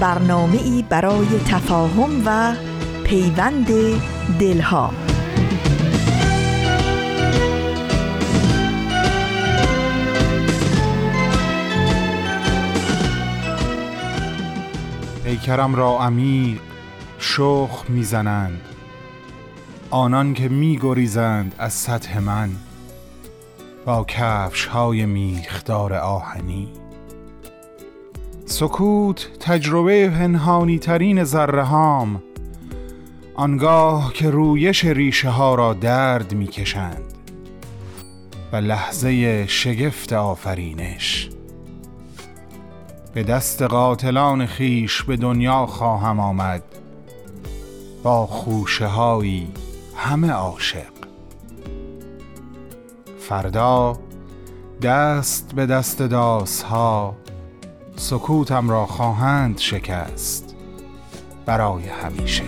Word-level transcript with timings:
برنامه 0.00 0.62
ای 0.62 0.84
برای 0.88 1.26
تفاهم 1.48 2.22
و 2.26 2.54
پیوند 3.04 3.66
دلها. 4.38 4.90
پیکرم 15.24 15.74
را 15.74 15.98
عمیق 15.98 16.60
شخ 17.18 17.84
می‌زنند. 17.88 18.60
آنان 19.90 20.34
که 20.34 20.48
میگریزند 20.48 21.54
از 21.58 21.72
سطح 21.72 22.18
من 22.18 22.50
با 23.84 24.04
کفش 24.08 24.66
های 24.66 25.06
میخدار 25.06 25.94
آهنی. 25.94 26.83
سکوت 28.54 29.28
تجربه 29.40 30.08
پنهانی 30.08 30.78
ترین 30.78 31.18
هام. 31.18 32.22
آنگاه 33.34 34.12
که 34.12 34.30
رویش 34.30 34.84
ریشه 34.84 35.28
ها 35.28 35.54
را 35.54 35.74
درد 35.74 36.34
می‌کشند 36.34 37.02
و 38.52 38.56
لحظه 38.56 39.46
شگفت 39.46 40.12
آفرینش. 40.12 41.30
به 43.14 43.22
دست 43.22 43.62
قاتلان 43.62 44.46
خیش 44.46 45.02
به 45.02 45.16
دنیا 45.16 45.66
خواهم 45.66 46.20
آمد. 46.20 46.62
با 48.02 48.26
خوشه 48.26 48.86
هایی 48.86 49.48
همه 49.96 50.30
عاشق. 50.30 50.94
فردا 53.18 53.98
دست 54.82 55.52
به 55.54 55.66
دست 55.66 56.02
داس 56.02 56.62
ها 56.62 57.23
سکوتم 57.96 58.70
را 58.70 58.86
خواهند 58.86 59.58
شکست 59.58 60.56
برای 61.46 61.84
همیشه. 61.88 62.44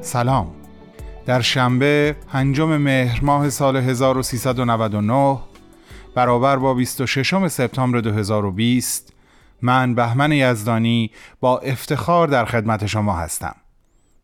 سلام. 0.00 0.50
در 1.26 1.40
شنبه 1.40 2.16
پنجم 2.28 2.76
مهر 2.76 3.24
ماه 3.24 3.50
سال 3.50 3.76
1399 3.76 5.38
برابر 6.14 6.56
با 6.56 6.74
26 6.74 7.48
سپتامبر 7.48 8.00
2020 8.00 9.12
من 9.62 9.94
بهمن 9.94 10.32
یزدانی 10.32 11.10
با 11.40 11.58
افتخار 11.58 12.28
در 12.28 12.44
خدمت 12.44 12.86
شما 12.86 13.12
هستم. 13.16 13.54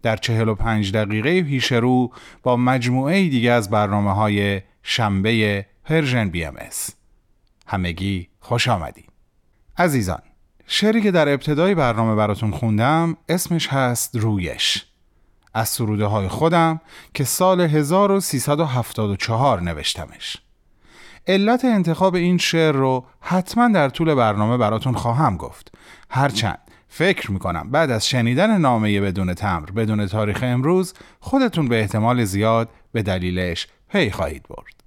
در 0.02 0.16
45 0.16 0.92
دقیقه 0.92 1.42
پیش 1.42 1.72
رو 1.72 2.12
با 2.42 2.56
مجموعه 2.56 3.28
دیگه 3.28 3.50
از 3.50 3.70
برنامه 3.70 4.14
های 4.14 4.62
شنبه 4.82 5.66
Persian 5.84 6.28
BMS. 6.28 6.91
همگی 7.66 8.28
خوش 8.41 8.69
آمدید 8.69 9.09
عزیزان 9.78 10.22
شعری 10.66 11.00
که 11.00 11.10
در 11.10 11.28
ابتدای 11.28 11.75
برنامه 11.75 12.14
براتون 12.14 12.50
خوندم 12.50 13.16
اسمش 13.28 13.69
هست 13.69 14.16
رویش. 14.16 14.84
از 15.54 15.69
سروده 15.69 16.06
های 16.06 16.28
خودم 16.28 16.80
که 17.15 17.25
سال 17.25 17.60
1374 17.60 19.60
نوشتمش. 19.60 20.36
علت 21.26 21.65
انتخاب 21.65 22.15
این 22.15 22.38
شعر 22.38 22.72
رو 22.72 23.04
حتما 23.20 23.69
در 23.69 23.88
طول 23.88 24.15
برنامه 24.15 24.56
براتون 24.56 24.94
خواهم 24.94 25.36
گفت. 25.36 25.72
هرچند 26.10 26.67
فکر 26.88 27.32
می‌کنم. 27.32 27.71
بعد 27.71 27.91
از 27.91 28.09
شنیدن 28.09 28.59
نامه 28.59 29.00
بدون 29.00 29.34
تمر 29.34 29.71
بدون 29.71 30.06
تاریخ 30.06 30.38
امروز 30.43 30.94
خودتون 31.21 31.69
به 31.69 31.81
احتمال 31.81 32.25
زیاد 32.25 32.69
به 32.93 33.03
دلیلش 33.03 33.66
پی 33.88 34.10
خواهید 34.10 34.43
برد. 34.49 34.84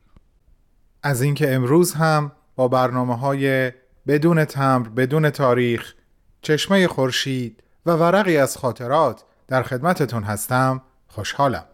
از 1.03 1.21
اینکه 1.21 1.55
امروز 1.55 1.93
هم 1.93 2.31
با 2.55 2.67
برنامه 2.67 3.17
های 3.17 3.71
بدون 4.07 4.45
تمر 4.45 4.87
بدون 4.87 5.29
تاریخ 5.29 5.93
چشمه 6.41 6.87
خورشید 6.87 7.63
و 7.85 7.91
ورقی 7.91 8.37
از 8.37 8.57
خاطرات 8.57 9.23
در 9.47 9.63
خدمتتون 9.63 10.23
هستم 10.23 10.81
خوشحالم. 11.07 11.65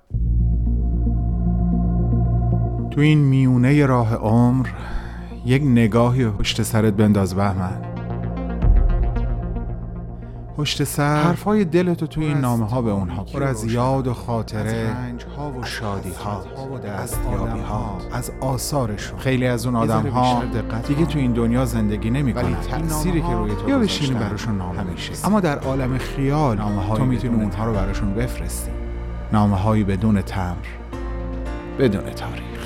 تو 2.91 3.01
این 3.01 3.19
میونه 3.19 3.85
راه 3.85 4.15
عمر 4.15 4.67
یک 5.45 5.61
نگاهی 5.61 6.29
پشت 6.29 6.63
سرت 6.63 6.93
بنداز 6.93 7.35
بهمن. 7.35 7.96
پشت 10.57 10.83
سر. 10.83 11.23
حرفای 11.23 11.65
دلتو 11.65 12.07
توی 12.07 12.25
این 12.25 12.37
نامه 12.37 12.69
ها 12.69 12.81
به 12.81 12.91
اونها 12.91 13.23
پر 13.23 13.43
از 13.43 13.63
یاد 13.63 14.07
و 14.07 14.13
خاطره 14.13 14.95
ها 15.37 15.51
و 15.51 15.63
شادی 15.63 16.11
ها 16.11 16.43
دستیابی 16.85 17.59
ها 17.59 17.97
از 18.11 18.31
آثارشون. 18.41 19.19
خیلی 19.19 19.47
از 19.47 19.65
اون 19.65 19.75
آدم 19.75 20.07
ها 20.07 20.43
دیگه 20.87 21.05
تو 21.05 21.19
این 21.19 21.33
دنیا 21.33 21.65
زندگی 21.65 22.09
نمی‌کنن. 22.09 22.55
تأثیری 22.55 23.21
که 23.21 23.27
روی 23.27 23.55
تو 23.55 23.69
یا 23.69 23.79
بشینی 23.79 24.19
براشون 24.19 24.57
نامه 24.57 24.83
میشه 24.83 25.13
اما 25.25 25.39
در 25.39 25.59
عالم 25.59 25.97
خیال 25.97 26.57
تو 26.95 27.05
می‌تونی 27.05 27.43
اونها 27.43 27.65
رو 27.65 27.73
براشون 27.73 28.13
بفرستی. 28.13 28.71
نامه 29.33 29.57
هایی 29.57 29.83
بدون 29.83 30.21
تمر. 30.21 30.55
بدون 31.79 32.01
تاریخ. 32.01 32.56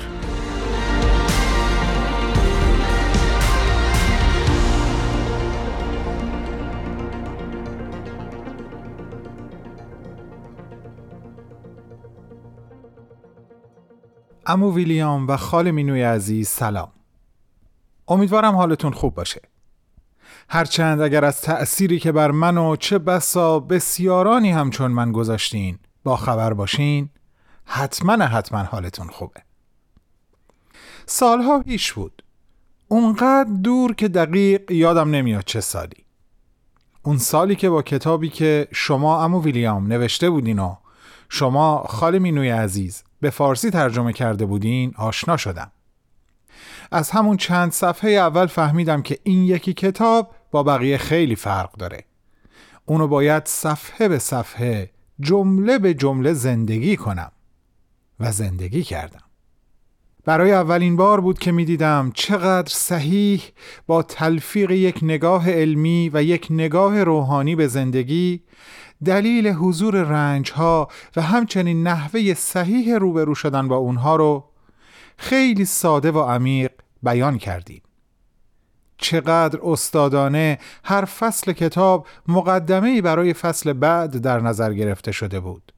امو 14.46 14.74
ویلیام 14.74 15.28
و 15.28 15.36
خال 15.36 15.70
مینوی 15.70 16.02
عزیز 16.02 16.48
سلام. 16.48 16.92
امیدوارم 18.08 18.56
حالتون 18.56 18.92
خوب 18.92 19.14
باشه. 19.14 19.40
هرچند 20.48 21.00
اگر 21.00 21.24
از 21.24 21.40
تأثیری 21.40 21.98
که 21.98 22.12
بر 22.12 22.30
من 22.30 22.58
و 22.58 22.76
چه 22.76 22.98
بسا 22.98 23.60
بسیارانی 23.60 24.50
همچون 24.50 24.90
من 24.90 25.12
گذاشتین 25.12 25.78
با 26.04 26.16
خبر 26.16 26.52
باشین 26.52 27.10
حتما 27.64 28.12
حتما 28.12 28.58
حالتون 28.58 29.08
خوبه. 29.08 29.42
سالها 31.06 31.62
پیش 31.62 31.92
بود. 31.92 32.22
اونقدر 32.88 33.50
دور 33.64 33.94
که 33.94 34.08
دقیق 34.08 34.70
یادم 34.70 35.10
نمیاد 35.10 35.44
چه 35.44 35.60
سالی. 35.60 36.04
اون 37.02 37.18
سالی 37.18 37.56
که 37.56 37.70
با 37.70 37.82
کتابی 37.82 38.28
که 38.28 38.68
شما 38.72 39.24
امو 39.24 39.42
ویلیام 39.42 39.86
نوشته 39.86 40.30
بودین 40.30 40.58
و 40.58 40.76
شما 41.28 41.84
خال 41.88 42.18
مینوی 42.18 42.48
عزیز 42.48 43.04
به 43.22 43.30
فارسی 43.30 43.70
ترجمه 43.70 44.12
کرده 44.12 44.46
بودین 44.46 44.92
آشنا 44.96 45.36
شدم. 45.36 45.72
از 46.90 47.10
همون 47.10 47.36
چند 47.36 47.72
صفحه 47.72 48.10
اول 48.10 48.46
فهمیدم 48.46 49.02
که 49.02 49.18
این 49.22 49.44
یکی 49.44 49.72
کتاب 49.72 50.34
با 50.50 50.62
بقیه 50.62 50.98
خیلی 50.98 51.36
فرق 51.36 51.72
داره. 51.72 52.04
اونو 52.86 53.08
باید 53.08 53.46
صفحه 53.46 54.08
به 54.08 54.18
صفحه 54.18 54.90
جمله 55.20 55.78
به 55.78 55.94
جمله 55.94 56.32
زندگی 56.32 56.96
کنم. 56.96 57.32
و 58.20 58.32
زندگی 58.32 58.82
کردم. 58.82 59.22
برای 60.24 60.52
اولین 60.52 60.96
بار 60.96 61.20
بود 61.20 61.38
که 61.38 61.52
می 61.52 61.64
دیدم 61.64 62.12
چقدر 62.14 62.72
صحیح 62.72 63.42
با 63.86 64.02
تلفیق 64.02 64.70
یک 64.70 64.98
نگاه 65.02 65.50
علمی 65.50 66.10
و 66.14 66.22
یک 66.22 66.46
نگاه 66.50 67.04
روحانی 67.04 67.56
به 67.56 67.66
زندگی 67.66 68.42
دلیل 69.04 69.48
حضور 69.48 70.02
رنج 70.02 70.52
ها 70.52 70.88
و 71.16 71.22
همچنین 71.22 71.82
نحوه 71.82 72.34
صحیح 72.34 72.98
روبرو 72.98 73.34
شدن 73.34 73.68
با 73.68 73.76
اونها 73.76 74.16
رو 74.16 74.44
خیلی 75.16 75.64
ساده 75.64 76.10
و 76.10 76.18
عمیق 76.18 76.70
بیان 77.02 77.38
کردیم. 77.38 77.82
چقدر 78.98 79.58
استادانه 79.62 80.58
هر 80.84 81.04
فصل 81.04 81.52
کتاب 81.52 82.06
مقدمه 82.28 83.02
برای 83.02 83.34
فصل 83.34 83.72
بعد 83.72 84.16
در 84.16 84.40
نظر 84.40 84.74
گرفته 84.74 85.12
شده 85.12 85.40
بود 85.40 85.72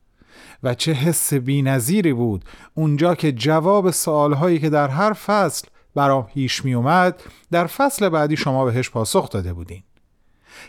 و 0.63 0.75
چه 0.75 0.93
حس 0.93 1.35
بینظیری 1.35 2.13
بود 2.13 2.45
اونجا 2.75 3.15
که 3.15 3.33
جواب 3.33 3.91
سوالهایی 3.91 4.59
که 4.59 4.71
در 4.71 4.89
هر 4.89 5.13
فصل 5.13 5.69
برام 5.95 6.27
پیش 6.27 6.65
می 6.65 6.75
اومد 6.75 7.23
در 7.51 7.67
فصل 7.67 8.09
بعدی 8.09 8.37
شما 8.37 8.65
بهش 8.65 8.91
پاسخ 8.91 9.31
داده 9.31 9.53
بودین. 9.53 9.83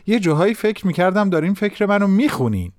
یه 0.07 0.19
جاهایی 0.19 0.53
فکر 0.53 0.87
می‌کردم 0.87 1.29
دارین 1.29 1.53
فکر 1.53 1.85
منو 1.85 2.07
می‌خونین 2.07 2.71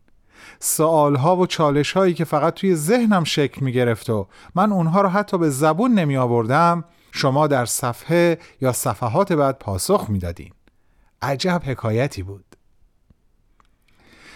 سوالها 0.60 1.36
و 1.36 1.46
چالش 1.46 1.92
هایی 1.92 2.14
که 2.14 2.24
فقط 2.24 2.54
توی 2.54 2.74
ذهنم 2.74 3.24
شکل 3.24 3.64
می 3.64 3.72
گرفت 3.72 4.10
و 4.10 4.28
من 4.54 4.72
اونها 4.72 5.00
رو 5.00 5.08
حتی 5.08 5.38
به 5.38 5.50
زبون 5.50 5.94
نمی 5.94 6.16
آوردم 6.16 6.84
شما 7.12 7.46
در 7.46 7.66
صفحه 7.66 8.38
یا 8.60 8.72
صفحات 8.72 9.32
بعد 9.32 9.58
پاسخ 9.58 10.06
می 10.08 10.18
دادین. 10.18 10.50
عجب 11.22 11.62
حکایتی 11.64 12.22
بود 12.22 12.44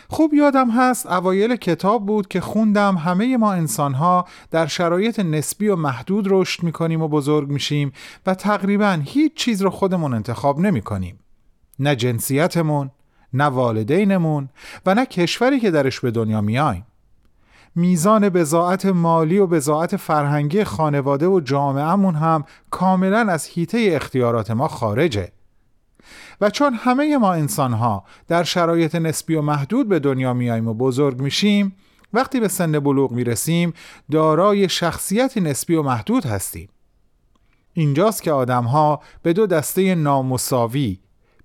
خوب 0.09 0.35
یادم 0.35 0.71
هست 0.71 1.07
اوایل 1.07 1.57
کتاب 1.57 2.07
بود 2.07 2.29
که 2.29 2.41
خوندم 2.41 2.97
همه 2.97 3.37
ما 3.37 3.53
انسانها 3.53 4.25
در 4.51 4.67
شرایط 4.67 5.21
نسبی 5.21 5.69
و 5.69 5.77
محدود 5.77 6.27
رشد 6.29 6.63
می‌کنیم 6.63 7.03
و 7.03 7.09
بزرگ 7.09 7.49
میشیم 7.49 7.93
و 8.27 8.35
تقریبا 8.35 9.01
هیچ 9.05 9.35
چیز 9.35 9.63
رو 9.63 9.71
خودمون 9.71 10.15
انتخاب 10.15 10.61
نمی 10.61 10.83
کنیم. 10.83 11.20
نه 11.81 11.97
جنسیتمون، 11.97 12.91
نه 13.33 13.45
والدینمون 13.45 14.49
و 14.87 14.95
نه 14.95 15.07
کشوری 15.07 15.61
که 15.61 15.71
درش 15.71 16.01
به 16.01 16.11
دنیا 16.11 16.41
میایم. 16.41 16.87
میزان 17.75 18.29
بزاعت 18.29 18.87
مالی 18.87 19.39
و 19.39 19.47
بزاعت 19.47 19.97
فرهنگی 19.97 20.65
خانواده 20.65 21.27
و 21.27 21.41
جامعهمون 21.41 22.15
هم 22.15 22.45
کاملا 22.71 23.19
از 23.19 23.49
حیطه 23.49 23.91
اختیارات 23.93 24.51
ما 24.51 24.69
خارجه 24.69 25.33
و 26.41 26.51
چون 26.51 26.75
همه 26.75 27.19
ما 27.19 27.33
انسان 27.33 27.73
ها 27.73 28.05
در 28.29 28.43
شرایط 28.43 28.95
نسبی 28.95 29.35
و 29.35 29.43
محدود 29.43 29.89
به 29.89 29.99
دنیا 29.99 30.33
میاییم 30.35 30.69
و 30.69 30.75
بزرگ 30.75 31.21
میشیم 31.21 31.77
وقتی 32.13 32.41
به 32.41 32.49
سن 32.49 32.79
بلوغ 32.79 33.13
می‌رسیم 33.13 33.73
دارای 34.11 34.69
شخصیتی 34.69 35.41
نسبی 35.41 35.75
و 35.75 35.83
محدود 35.83 36.27
هستیم 36.27 36.69
اینجاست 37.73 38.23
که 38.23 38.33
آدم 38.33 38.65
ها 38.65 39.01
به 39.23 39.33
دو 39.33 39.47
دسته 39.47 39.95
نامساوی 39.95 40.99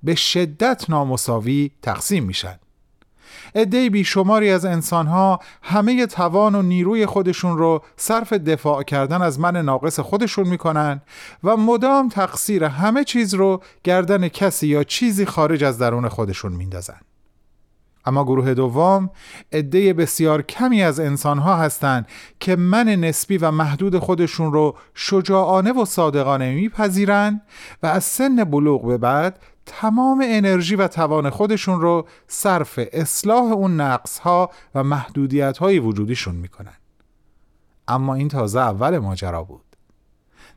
به 0.05 0.15
شدت 0.15 0.89
نامساوی 0.89 1.71
تقسیم 1.81 2.23
میشن. 2.23 2.59
عده 3.55 3.89
بیشماری 3.89 4.51
از 4.51 4.65
انسانها 4.65 5.39
همه 5.61 6.05
توان 6.05 6.55
و 6.55 6.61
نیروی 6.61 7.05
خودشون 7.05 7.57
رو 7.57 7.81
صرف 7.97 8.33
دفاع 8.33 8.83
کردن 8.83 9.21
از 9.21 9.39
من 9.39 9.57
ناقص 9.57 9.99
خودشون 9.99 10.47
می‌کنن 10.47 11.01
و 11.43 11.57
مدام 11.57 12.09
تقصیر 12.09 12.63
همه 12.63 13.03
چیز 13.03 13.33
رو 13.33 13.61
گردن 13.83 14.27
کسی 14.27 14.67
یا 14.67 14.83
چیزی 14.83 15.25
خارج 15.25 15.63
از 15.63 15.77
درون 15.77 16.09
خودشون 16.09 16.51
میندازن. 16.51 16.99
اما 18.05 18.23
گروه 18.23 18.53
دوم 18.53 19.09
عده 19.51 19.93
بسیار 19.93 20.41
کمی 20.41 20.83
از 20.83 20.99
انسانها 20.99 21.55
هستند 21.55 22.07
که 22.39 22.55
من 22.55 22.89
نسبی 22.89 23.37
و 23.37 23.51
محدود 23.51 23.99
خودشون 23.99 24.53
رو 24.53 24.77
شجاعانه 24.93 25.73
و 25.73 25.85
صادقانه 25.85 26.55
میپذیرند 26.55 27.41
و 27.83 27.87
از 27.87 28.03
سن 28.03 28.43
بلوغ 28.43 28.87
به 28.87 28.97
بعد 28.97 29.39
تمام 29.65 30.23
انرژی 30.25 30.75
و 30.75 30.87
توان 30.87 31.29
خودشون 31.29 31.81
رو 31.81 32.07
صرف 32.27 32.79
اصلاح 32.93 33.51
اون 33.51 33.81
نقص 33.81 34.19
ها 34.19 34.51
و 34.75 34.83
محدودیت 34.83 35.57
های 35.57 35.79
وجودیشون 35.79 36.35
می‌کنن. 36.35 36.77
اما 37.87 38.15
این 38.15 38.27
تازه 38.27 38.59
اول 38.59 38.97
ماجرا 38.97 39.43
بود. 39.43 39.61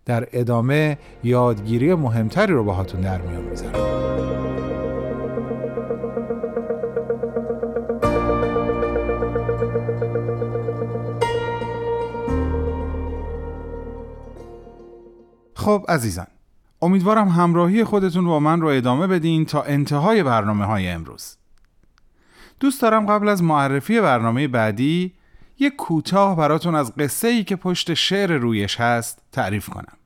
در 0.04 0.28
ادامه 0.32 0.98
یادگیری 1.24 1.94
مهمتری 1.94 2.52
رو 2.52 2.64
باهاتون 2.64 3.00
در 3.00 3.20
میون 3.20 3.44
می‌ذارم. 3.44 3.98
خب 15.54 15.84
عزیزان 15.88 16.26
امیدوارم 16.82 17.28
همراهی 17.28 17.84
خودتون 17.84 18.26
با 18.26 18.40
من 18.40 18.60
رو 18.60 18.68
ادامه 18.68 19.06
بدین 19.06 19.44
تا 19.44 19.62
انتهای 19.62 20.22
برنامه 20.22 20.64
های 20.64 20.88
امروز. 20.88 21.36
دوست 22.60 22.82
دارم 22.82 23.06
قبل 23.06 23.28
از 23.28 23.42
معرفی 23.42 24.00
برنامه 24.00 24.48
بعدی 24.48 25.12
یک 25.58 25.76
کوتاه 25.76 26.36
براتون 26.36 26.74
از 26.74 26.94
قصه 26.96 27.28
ای 27.28 27.44
که 27.44 27.56
پشت 27.56 27.94
شعر 27.94 28.32
رویش 28.32 28.80
هست 28.80 29.22
تعریف 29.32 29.68
کنم. 29.68 29.96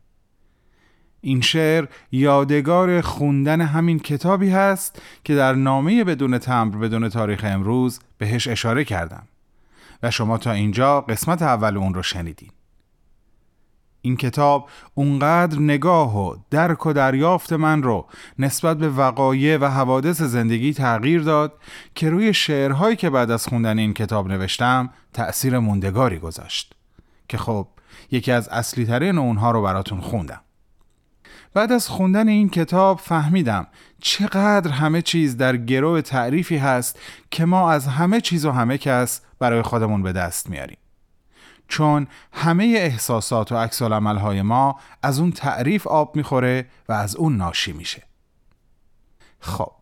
این 1.21 1.41
شعر 1.41 1.87
یادگار 2.13 3.01
خوندن 3.01 3.61
همین 3.61 3.99
کتابی 3.99 4.51
هست 4.51 5.03
که 5.25 5.35
در 5.35 5.55
نامه 5.55 6.05
بدون 6.05 6.39
تمبر 6.39 6.79
بدون 6.79 7.09
تاریخ 7.09 7.45
امروز 7.45 8.01
بهش 8.19 8.49
اشاره 8.49 8.85
کردم. 8.85 9.29
و 10.03 10.11
شما 10.11 10.39
تا 10.39 10.53
اینجا 10.53 11.01
قسمت 11.01 11.43
اول 11.43 11.77
اون 11.77 11.95
رو 11.95 12.03
شنیدین. 12.03 12.51
این 14.03 14.17
کتاب 14.17 14.69
اونقدر 14.95 15.59
نگاه 15.59 16.19
و 16.19 16.37
درک 16.51 16.87
و 16.87 16.93
دریافت 16.93 17.53
من 17.53 17.83
رو 17.83 18.07
نسبت 18.39 18.79
به 18.79 18.89
وقایع 18.89 19.57
و 19.57 19.65
حوادث 19.65 20.23
زندگی 20.23 20.75
تغییر 20.75 21.23
داد 21.23 21.53
که 21.95 22.11
روی 22.11 22.35
شعرهایی 22.35 22.97
که 22.97 23.11
بعد 23.11 23.31
از 23.31 23.47
خوندن 23.47 23.79
این 23.79 23.95
کتاب 23.95 24.29
نوشتم 24.29 24.91
تأثیر 25.13 25.59
موندگاری 25.59 26.19
گذاشت. 26.19 26.75
که 27.29 27.39
خب 27.39 27.67
یکی 28.11 28.33
از 28.33 28.49
اصلی 28.49 28.87
ترین 28.87 29.19
اونها 29.19 29.51
رو 29.51 29.63
براتون 29.63 30.01
خوندم. 30.01 30.41
بعد 31.55 31.73
از 31.73 31.89
خوندن 31.89 32.29
این 32.29 32.49
کتاب 32.49 32.99
فهمیدم 32.99 33.67
چقدر 34.01 34.71
همه 34.71 35.03
چیز 35.03 35.37
در 35.37 35.57
گروه 35.57 36.03
تعریفی 36.03 36.57
هست 36.57 36.99
که 37.31 37.45
ما 37.45 37.71
از 37.71 37.87
همه 37.87 38.21
چیز 38.21 38.45
و 38.45 38.51
همه 38.51 38.79
کس 38.79 39.21
برای 39.39 39.63
خودمون 39.63 40.03
به 40.03 40.13
دست 40.13 40.51
میاریم. 40.51 40.77
چون 41.69 42.07
همه 42.33 42.65
احساسات 42.65 43.53
و 43.53 43.57
عکس 43.57 43.83
های 43.83 44.43
ما 44.43 44.81
از 45.03 45.19
اون 45.21 45.33
تعریف 45.33 45.87
آب 45.87 46.17
می‌خوره 46.17 46.67
و 46.89 46.93
از 46.93 47.17
اون 47.17 47.37
ناشی 47.37 47.73
میشه. 47.73 48.03
خب 49.41 49.73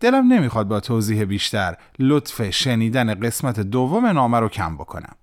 دلم 0.00 0.32
نمی‌خواد 0.32 0.68
با 0.68 0.80
توضیح 0.80 1.24
بیشتر 1.24 1.76
لطف 1.98 2.50
شنیدن 2.50 3.14
قسمت 3.14 3.60
دوم 3.60 4.06
نامه 4.06 4.40
رو 4.40 4.48
کم 4.48 4.74
بکنم. 4.74 5.14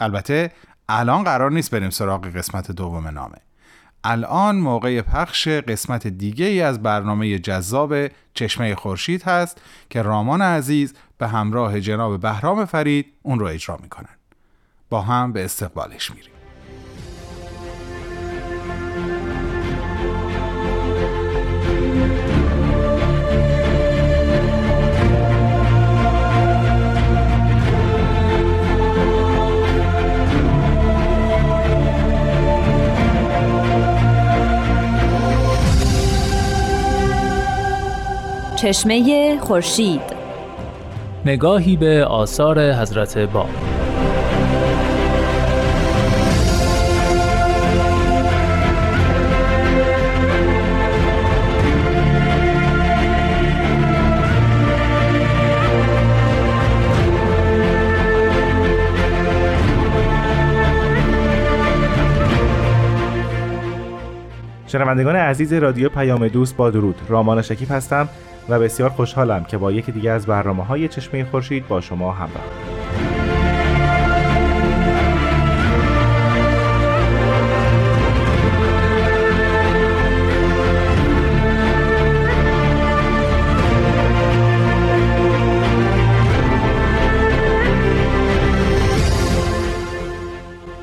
البته 0.00 0.52
الان 0.88 1.24
قرار 1.24 1.50
نیست 1.50 1.70
بریم 1.70 1.90
سراغ 1.90 2.26
قسمت 2.26 2.70
دوم 2.70 3.08
نامه. 3.08 3.38
الان 4.04 4.56
موقع 4.56 5.00
پخش 5.00 5.48
قسمت 5.48 6.06
دیگه 6.06 6.46
ای 6.46 6.60
از 6.60 6.82
برنامه 6.82 7.38
جذاب 7.38 7.94
چشمه 8.34 8.74
خورشید 8.74 9.22
هست 9.22 9.60
که 9.90 10.02
رامان 10.02 10.42
عزیز 10.42 10.94
به 11.18 11.28
همراه 11.28 11.80
جناب 11.80 12.20
بهرام 12.20 12.64
فرید 12.64 13.12
اون 13.22 13.38
رو 13.38 13.46
اجرا 13.46 13.78
می‌کنن. 13.82 14.16
با 14.92 15.00
هم 15.00 15.32
به 15.32 15.44
استقبالش 15.44 16.10
میریم. 16.10 16.32
چشمه 38.56 39.38
خورشید. 39.40 40.00
نگاهی 41.24 41.76
به 41.76 42.04
آثار 42.04 42.72
حضرت 42.72 43.18
باب. 43.18 43.81
شنوندگان 64.72 65.16
عزیز 65.16 65.52
رادیو 65.52 65.88
پیام 65.88 66.28
دوست 66.28 66.56
با 66.56 66.70
درود. 66.70 67.00
رامان 67.08 67.42
شکیب 67.42 67.70
هستم 67.70 68.08
و 68.48 68.58
بسیار 68.58 68.90
خوشحالم 68.90 69.44
که 69.44 69.58
با 69.58 69.72
یکی 69.72 69.92
دیگه 69.92 70.10
از 70.10 70.26
برنامه 70.26 70.64
های 70.64 70.88
چشمه 70.88 71.24
خورشید 71.24 71.68
با 71.68 71.80
شما 71.80 72.12
همراه. 72.12 72.44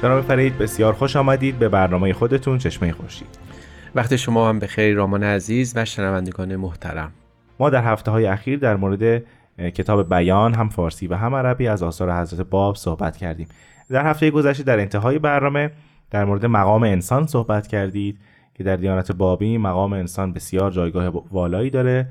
جناب 0.02 0.22
فرید 0.22 0.58
بسیار 0.58 0.94
خوش 0.94 1.16
آمدید 1.16 1.60
به 1.60 1.70
برنامه 1.70 2.14
خودتون 2.14 2.58
چشمه 2.58 2.92
خورشید. 2.92 3.50
وقت 3.96 4.16
شما 4.16 4.50
هم 4.50 4.60
به 4.60 4.68
خیر 4.68 4.96
رامان 4.96 5.24
عزیز 5.24 5.74
و 5.76 5.86
شنوندگان 5.86 6.56
محترم. 6.56 7.12
ما 7.60 7.70
در 7.70 7.84
هفته 7.84 8.12
های 8.12 8.26
اخیر 8.26 8.60
در 8.60 8.76
مورد 8.76 9.24
کتاب 9.58 10.10
بیان 10.10 10.54
هم 10.54 10.70
فارسی 10.70 11.08
و 11.08 11.16
هم 11.16 11.36
عربی 11.36 11.68
از 11.68 11.84
آثار 11.84 12.22
حضرت 12.22 12.42
باب 12.42 12.76
صحبت 12.76 13.18
کردیم. 13.18 13.48
در 13.90 14.06
هفته 14.06 14.32
گذشته 14.32 14.64
در 14.64 14.80
انتهای 14.80 15.20
برنامه 15.20 15.72
در 16.12 16.26
مورد 16.26 16.46
مقام 16.46 16.84
انسان 16.84 17.28
صحبت 17.28 17.68
کردید 17.68 18.20
که 18.54 18.64
در 18.64 18.76
دیانت 18.76 19.12
بابی 19.12 19.58
مقام 19.58 19.94
انسان 19.94 20.34
بسیار 20.34 20.72
جایگاه 20.72 21.24
والایی 21.32 21.70
داره 21.70 22.08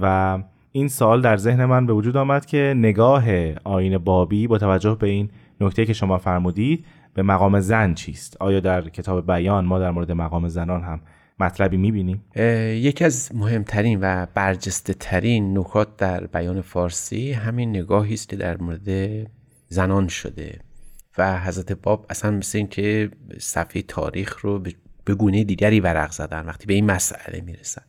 و 0.00 0.38
این 0.72 0.88
سال 0.88 1.22
در 1.22 1.36
ذهن 1.36 1.64
من 1.64 1.86
به 1.86 1.92
وجود 1.92 2.16
آمد 2.16 2.46
که 2.46 2.74
نگاه 2.76 3.24
آین 3.64 3.98
بابی 3.98 4.46
با 4.46 4.58
توجه 4.58 4.94
به 5.00 5.08
این 5.08 5.30
نکته 5.60 5.86
که 5.86 5.92
شما 5.92 6.18
فرمودید 6.18 6.84
به 7.14 7.22
مقام 7.22 7.60
زن 7.60 7.94
چیست؟ 7.94 8.36
آیا 8.40 8.60
در 8.60 8.88
کتاب 8.88 9.26
بیان 9.26 9.64
ما 9.64 9.78
در 9.78 9.90
مورد 9.90 10.12
مقام 10.12 10.48
زنان 10.48 10.82
هم 10.82 11.00
مطلبی 11.40 11.76
می‌بینیم 11.76 12.24
یکی 12.74 13.04
از 13.04 13.30
مهمترین 13.34 13.98
و 14.00 14.26
برجسته 14.34 14.94
ترین 14.94 15.58
نکات 15.58 15.96
در 15.96 16.26
بیان 16.26 16.60
فارسی 16.60 17.32
همین 17.32 17.70
نگاهی 17.70 18.14
است 18.14 18.28
که 18.28 18.36
در 18.36 18.56
مورد 18.56 18.88
زنان 19.68 20.08
شده 20.08 20.60
و 21.18 21.40
حضرت 21.40 21.72
باب 21.72 22.06
اصلا 22.10 22.30
مثل 22.30 22.58
این 22.58 22.68
که 22.68 23.10
صفحه 23.38 23.82
تاریخ 23.82 24.38
رو 24.38 24.62
به 25.04 25.14
گونه 25.14 25.44
دیگری 25.44 25.80
ورق 25.80 26.10
زدن 26.10 26.46
وقتی 26.46 26.66
به 26.66 26.74
این 26.74 26.86
مسئله 26.86 27.40
می‌رسن. 27.40 27.82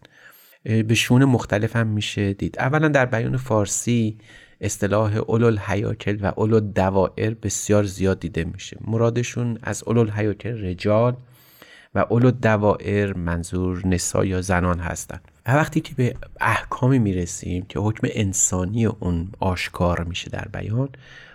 به 0.64 0.96
شون 0.96 1.26
مختلف 1.26 1.76
هم 1.76 1.88
میشه 1.88 2.34
دید. 2.34 2.60
اولا 2.60 2.88
در 2.88 3.06
بیان 3.06 3.38
فارسی 3.38 4.18
اصطلاح 4.62 5.18
اولو 5.18 5.58
حیاکل 5.58 6.18
و 6.22 6.34
اولو 6.38 6.60
دوائر 6.60 7.34
بسیار 7.34 7.84
زیاد 7.84 8.20
دیده 8.20 8.44
میشه. 8.44 8.78
مرادشون 8.88 9.58
از 9.64 9.84
اولو 9.84 10.12
حیاکل 10.12 10.66
رجال 10.66 11.18
و 11.96 12.06
اولو 12.10 12.32
دوائر 12.32 13.14
منظور 13.14 13.88
نسا 13.88 14.26
یا 14.26 14.42
زنان 14.42 14.80
هستند 14.80 15.22
و 15.46 15.56
وقتی 15.56 15.82
که 15.82 15.96
به 15.96 16.16
احکامی 16.42 17.00
می‌رسیم 17.00 17.66
که 17.70 17.80
حکم 17.80 18.08
انسانی 18.12 18.86
اون 18.86 19.32
آشکار 19.40 20.04
میشه 20.04 20.30
در 20.30 20.48
بیان 20.54 20.90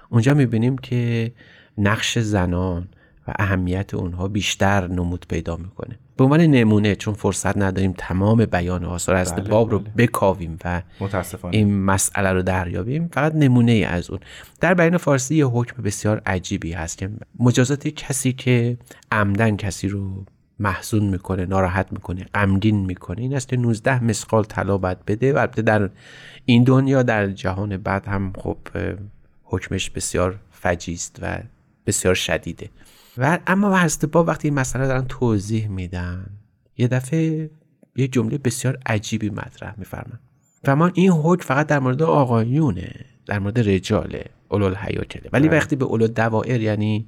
اونجا 0.08 0.34
می‌بینیم 0.34 0.78
که 0.78 1.32
نقش 1.78 2.18
زنان 2.18 2.88
و 3.28 3.32
اهمیت 3.38 3.94
اونها 3.94 4.28
بیشتر 4.28 4.88
نمود 4.88 5.26
پیدا 5.28 5.56
می‌کنه. 5.56 5.98
به 6.16 6.24
عنوان 6.24 6.40
نمونه 6.40 6.94
چون 6.94 7.14
فرصت 7.14 7.56
نداریم 7.56 7.94
تمام 7.98 8.46
بیان 8.46 8.84
آثار 8.84 9.14
از 9.14 9.34
بله، 9.34 9.48
باب 9.48 9.70
رو 9.70 9.78
بله. 9.78 9.90
بکاویم 9.96 10.58
و 10.64 10.82
متاسفانه. 11.00 11.56
این 11.56 11.84
مسئله 11.84 12.32
رو 12.32 12.42
دریابیم 12.42 13.08
فقط 13.12 13.34
نمونه 13.34 13.72
ای 13.72 13.84
از 13.84 14.10
اون. 14.10 14.20
در 14.60 14.74
بیان 14.74 14.96
فارسی 14.96 15.34
یه 15.34 15.46
حکم 15.46 15.82
بسیار 15.82 16.22
عجیبی 16.26 16.72
هست 16.72 16.98
که 16.98 17.10
مجازات 17.38 17.88
کسی 17.88 18.32
که 18.32 18.78
عمدن 19.12 19.56
کسی 19.56 19.88
رو 19.88 20.24
محزون 20.58 21.04
می‌کنه 21.04 21.46
ناراحت 21.46 21.92
می‌کنه 21.92 22.26
غمگین 22.34 22.86
می‌کنه. 22.86 23.20
این 23.20 23.36
است 23.36 23.48
که 23.48 23.56
19 23.56 24.04
مسقال 24.04 24.44
طلا 24.44 24.78
باید 24.78 25.04
بده 25.04 25.32
و 25.32 25.38
البته 25.38 25.62
در 25.62 25.90
این 26.44 26.64
دنیا 26.64 27.02
در 27.02 27.26
جهان 27.26 27.76
بعد 27.76 28.06
هم 28.06 28.32
خب 28.38 28.58
حکمش 29.44 29.90
بسیار 29.90 30.38
فجی 30.50 30.92
است 30.92 31.18
و 31.22 31.38
بسیار 31.86 32.14
شدیده. 32.14 32.70
و 33.18 33.38
اما 33.46 33.78
حضرت 33.78 34.04
باب 34.04 34.28
وقتی 34.28 34.48
این 34.48 34.58
مسئله 34.58 34.86
دارن 34.86 35.04
توضیح 35.08 35.68
میدن 35.68 36.26
یه 36.76 36.88
دفعه 36.88 37.50
یه 37.96 38.08
جمله 38.08 38.38
بسیار 38.38 38.78
عجیبی 38.86 39.30
مطرح 39.30 39.74
میفرمن. 39.78 40.18
و 40.66 40.76
ما 40.76 40.90
این 40.94 41.10
حکم 41.10 41.44
فقط 41.44 41.66
در 41.66 41.78
مورد 41.78 42.02
آقایونه 42.02 42.94
در 43.26 43.38
مورد 43.38 43.68
رجاله 43.68 44.24
اولو 44.48 44.74
ولی 45.32 45.48
بله. 45.48 45.48
وقتی 45.48 45.76
به 45.76 45.84
اولو 45.84 46.06
دوائر 46.06 46.60
یعنی 46.60 47.06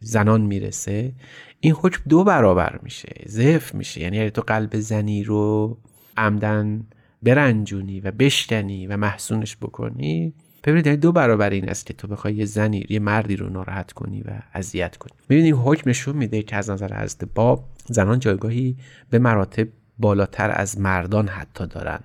زنان 0.00 0.40
می‌رسه 0.40 1.12
این 1.60 1.72
حکم 1.72 2.02
دو 2.08 2.24
برابر 2.24 2.78
میشه 2.82 3.08
ضعف 3.28 3.74
میشه. 3.74 4.00
یعنی 4.00 4.20
اگه 4.20 4.30
تو 4.30 4.42
قلب 4.42 4.80
زنی 4.80 5.24
رو 5.24 5.78
عمدن 6.16 6.86
برنجونی 7.22 8.00
و 8.00 8.10
بشکنی 8.10 8.86
و 8.86 8.96
محسونش 8.96 9.56
بکنی 9.56 10.34
ببینید 10.64 10.86
یعنی 10.86 10.98
دو 10.98 11.12
برابر 11.12 11.50
این 11.50 11.68
است 11.68 11.86
که 11.86 11.94
تو 11.94 12.08
بخوای 12.08 12.34
یه 12.34 12.44
زنی 12.44 12.86
یه 12.88 12.98
مردی 12.98 13.36
رو 13.36 13.48
ناراحت 13.48 13.92
کنی 13.92 14.22
و 14.22 14.30
اذیت 14.54 14.96
کنی. 14.96 15.12
ببینید 15.28 15.54
حکم 15.58 15.90
نشون 15.90 16.16
میده 16.16 16.42
که 16.42 16.56
از 16.56 16.70
نظر 16.70 17.02
حضرت 17.02 17.24
باب 17.34 17.64
زنان 17.86 18.18
جایگاهی 18.18 18.76
به 19.10 19.18
مراتب 19.18 19.68
بالاتر 19.98 20.50
از 20.50 20.80
مردان 20.80 21.28
حتی 21.28 21.66
دارن. 21.66 22.00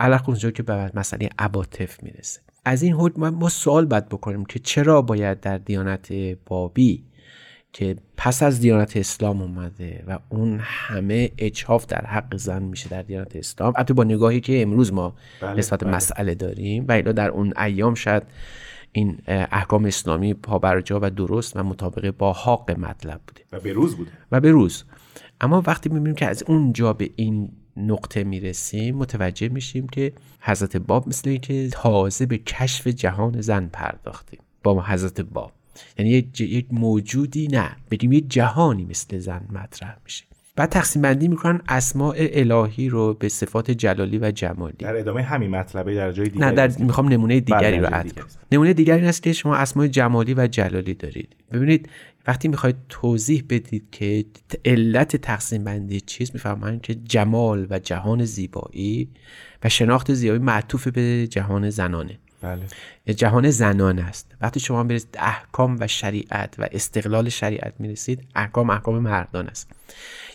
علاق 0.00 0.28
اونجا 0.28 0.50
که 0.50 0.62
به 0.62 0.90
مسئله 0.94 1.28
عواطف 1.38 2.02
می‌رسه. 2.02 2.40
از 2.64 2.82
این 2.82 2.92
حکم 2.92 3.28
ما 3.28 3.48
سوال 3.48 3.86
باید 3.86 4.08
بکنیم 4.08 4.44
که 4.44 4.58
چرا 4.58 5.02
باید 5.02 5.40
در 5.40 5.58
دیانت 5.58 6.12
بابی 6.46 7.04
که 7.72 7.96
پس 8.16 8.42
از 8.42 8.60
دیانت 8.60 8.96
اسلام 8.96 9.42
اومده 9.42 10.04
و 10.06 10.18
اون 10.28 10.60
همه 10.62 11.30
اجحاف 11.38 11.86
در 11.86 12.06
حق 12.06 12.36
زن 12.36 12.62
میشه 12.62 12.88
در 12.88 13.02
دیانت 13.02 13.36
اسلام. 13.36 13.72
البته 13.76 13.94
با 13.94 14.04
نگاهی 14.04 14.40
که 14.40 14.62
امروز 14.62 14.92
ما 14.92 15.14
بله، 15.40 15.54
نسبت 15.54 15.84
بله. 15.84 15.96
مسئله 15.96 16.34
داریم 16.34 16.84
و 16.88 17.12
در 17.12 17.28
اون 17.28 17.52
ایام 17.58 17.94
شاید 17.94 18.22
این 18.92 19.18
احکام 19.26 19.84
اسلامی 19.84 20.34
پابرجا 20.34 20.98
و 21.02 21.10
درست 21.10 21.56
و 21.56 21.62
مطابق 21.62 22.14
با 22.18 22.32
حق 22.32 22.70
مطلب 22.78 23.20
بوده. 23.26 23.40
و 23.52 23.60
به 23.60 23.72
روز 23.72 23.96
بوده. 23.96 24.10
و 24.32 24.40
به 24.40 24.50
روز. 24.50 24.84
اما 25.40 25.62
وقتی 25.66 25.88
می‌بینیم 25.88 26.14
که 26.14 26.26
از 26.26 26.42
اونجا 26.46 26.92
به 26.92 27.10
این 27.16 27.52
نقطه 27.76 28.24
می‌رسیم 28.24 28.96
متوجه 28.96 29.48
میشیم 29.48 29.88
که 29.88 30.12
حضرت 30.40 30.76
باب 30.76 31.08
مثل 31.08 31.30
اینکه 31.30 31.68
تازه 31.72 32.26
به 32.26 32.38
کشف 32.38 32.86
جهان 32.86 33.40
زن 33.40 33.66
پرداختیم. 33.72 34.40
با 34.62 34.82
حضرت 34.82 35.20
باب. 35.20 35.52
یعنی 35.98 36.10
یک, 36.10 36.40
یک 36.40 36.66
موجودی 36.70 37.48
نه 37.48 37.70
بگیم 37.90 38.12
یک 38.12 38.30
جهانی 38.30 38.84
مثل 38.84 39.18
زن 39.18 39.40
مطرح 39.52 39.96
میشه. 40.04 40.24
بعد 40.56 40.68
تقسیم 40.68 41.02
بندی 41.02 41.28
می‌کنن 41.28 41.60
اسماء 41.68 42.14
الهی 42.18 42.88
رو 42.88 43.14
به 43.14 43.28
صفات 43.28 43.70
جلالی 43.70 44.18
و 44.18 44.30
جمالی. 44.30 44.76
در 44.78 44.96
ادامه 44.96 45.22
همین 45.22 45.50
مطلبه 45.50 45.94
در 45.94 46.12
جای 46.12 46.28
دیگه 46.28 46.44
نه 46.44 46.52
در 46.52 46.70
می‌خوام 46.78 47.08
نمونه 47.08 47.40
دیگری 47.40 47.62
بله، 47.62 47.76
رو 47.76 47.82
در 47.82 47.94
عد 47.94 48.02
دیگری. 48.02 48.20
کنم. 48.20 48.30
نمونه 48.52 48.72
دیگری 48.72 48.98
این 48.98 49.08
است 49.08 49.22
که 49.22 49.32
شما 49.32 49.56
اسمای 49.56 49.88
جمالی 49.88 50.34
و 50.34 50.46
جلالی 50.46 50.94
دارید. 50.94 51.36
ببینید 51.52 51.88
وقتی 52.26 52.48
می‌خواید 52.48 52.76
توضیح 52.88 53.44
بدید 53.50 53.84
که 53.92 54.24
علت 54.64 55.16
تقسیم 55.16 55.64
بندی 55.64 56.00
چیست 56.00 56.34
می‌فهمند 56.34 56.80
که 56.82 56.94
جمال 56.94 57.66
و 57.70 57.78
جهان 57.78 58.24
زیبایی 58.24 59.08
و 59.64 59.68
شناخت 59.68 60.14
زیبایی 60.14 60.40
معطوف 60.40 60.88
به 60.88 61.26
جهان 61.26 61.70
زنانه. 61.70 62.18
بله. 62.42 62.66
جهان 63.14 63.50
زنان 63.50 63.98
است. 63.98 64.34
وقتی 64.40 64.60
شما 64.60 64.84
برسید 64.84 65.16
احکام 65.18 65.76
و 65.80 65.86
شریعت 65.86 66.54
و 66.58 66.68
استقلال 66.72 67.28
شریعت 67.28 67.74
می‌رسید 67.78 68.28
احکام 68.34 68.70
احکام 68.70 68.98
مردان 68.98 69.48
است. 69.48 69.70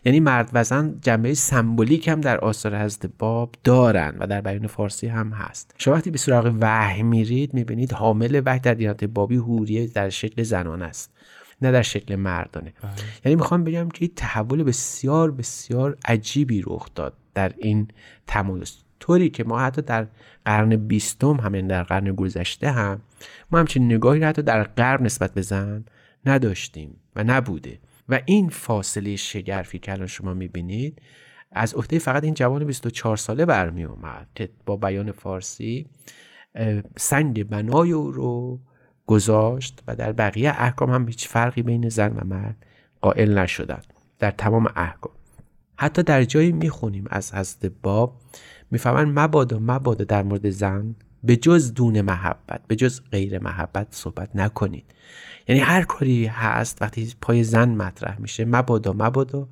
یعنی 0.06 0.20
مرد 0.20 0.50
و 0.54 0.64
زن 0.64 1.00
جنبه 1.02 1.34
سمبولیک 1.34 2.08
هم 2.08 2.22
در 2.22 2.38
آثار 2.38 2.84
حضرت 2.84 3.12
باب 3.20 3.56
دارن 3.64 4.16
و 4.20 4.28
در 4.28 4.42
بیان 4.42 4.68
فارسی 4.68 5.08
هم 5.08 5.32
هست. 5.32 5.76
شما 5.78 5.94
وقتی 5.94 6.12
به 6.12 6.18
سراغ 6.18 6.56
وحی 6.62 7.04
میرید 7.04 7.54
می‌بینید 7.54 7.94
حامل 7.94 8.42
وحی 8.46 8.60
در 8.60 8.74
دیانت 8.74 9.04
بابی 9.04 9.36
هوریه 9.36 9.88
در 9.88 10.10
شکل 10.10 10.44
زنان 10.44 10.82
است 10.82 11.12
نه 11.62 11.72
در 11.72 11.82
شکل 11.82 12.16
مردانه. 12.16 12.74
یعنی 13.26 13.36
می‌خوام 13.36 13.64
بگم 13.64 13.90
که 13.90 14.06
این 14.06 14.12
تحول 14.16 14.64
بسیار 14.64 15.32
بسیار 15.32 15.98
عجیبی 16.06 16.64
رخ 16.68 16.88
داد 16.96 17.14
در 17.34 17.54
این 17.58 17.88
تمایز. 18.28 18.78
طوری 19.08 19.30
که 19.30 19.44
ما 19.44 19.60
حتی 19.60 19.82
در 19.82 20.08
قرن 20.46 20.76
بیستم 20.76 21.34
همین 21.34 21.68
در 21.68 21.84
قرن 21.84 22.16
گذشته 22.16 22.72
هم 22.72 23.02
ما 23.52 23.60
همچین 23.60 23.86
نگاهی 23.94 24.24
حتی 24.24 24.42
در 24.42 24.64
غرب 24.64 25.02
نسبت 25.02 25.34
به 25.34 25.42
زن 25.42 25.86
نداشتیم 26.26 26.98
و 27.16 27.24
نبوده. 27.24 27.80
و 28.10 28.22
این 28.26 28.50
فاصله 28.50 29.16
شگرفی 29.16 29.80
که 29.80 29.92
الان 29.92 30.08
شما 30.08 30.34
می‌بینید 30.34 31.02
از 31.52 31.74
عهده 31.74 32.00
فقط 32.00 32.24
این 32.24 32.34
جوان 32.34 32.66
24 32.66 33.18
ساله 33.18 33.46
برمی 33.46 33.84
اومد 33.84 34.28
که 34.36 34.50
با 34.66 34.78
بیان 34.78 35.12
فارسی 35.12 35.90
سنگ 36.98 37.44
بنای 37.44 37.92
او 37.92 38.12
رو 38.12 38.60
گذاشت 39.06 39.84
و 39.88 39.96
در 39.96 40.12
بقیه 40.12 40.50
احکام 40.50 40.92
هم 40.92 41.08
هیچ 41.08 41.28
فرقی 41.28 41.62
بین 41.62 41.90
زن 41.90 42.18
و 42.18 42.26
مرد 42.26 42.66
قائل 43.02 43.38
نشدن 43.38 43.82
در 44.20 44.32
تمام 44.32 44.66
احکام. 44.76 45.14
حتی 45.76 46.04
در 46.04 46.24
جایی 46.24 46.52
می‌خونیم 46.52 47.06
از 47.10 47.36
حضرت 47.36 47.72
باب 47.82 48.22
می‌فهمن 48.72 49.20
مبادا 49.20 49.60
مبادا 49.60 50.06
در 50.06 50.24
مورد 50.24 50.50
زن 50.50 50.96
به 51.24 51.36
جز 51.36 51.74
دون 51.74 52.02
محبت 52.02 52.62
به 52.68 52.76
جز 52.76 53.02
غیر 53.12 53.40
محبت 53.40 53.88
صحبت 53.92 54.36
نکنید. 54.36 54.86
یعنی 55.48 55.62
هر 55.62 55.84
کاری 55.84 56.26
هست 56.26 56.82
وقتی 56.82 57.14
پای 57.22 57.44
زن 57.44 57.70
مطرح 57.70 58.20
میشه 58.20 58.46
مبادا 58.46 58.94
مبادا 58.94 59.50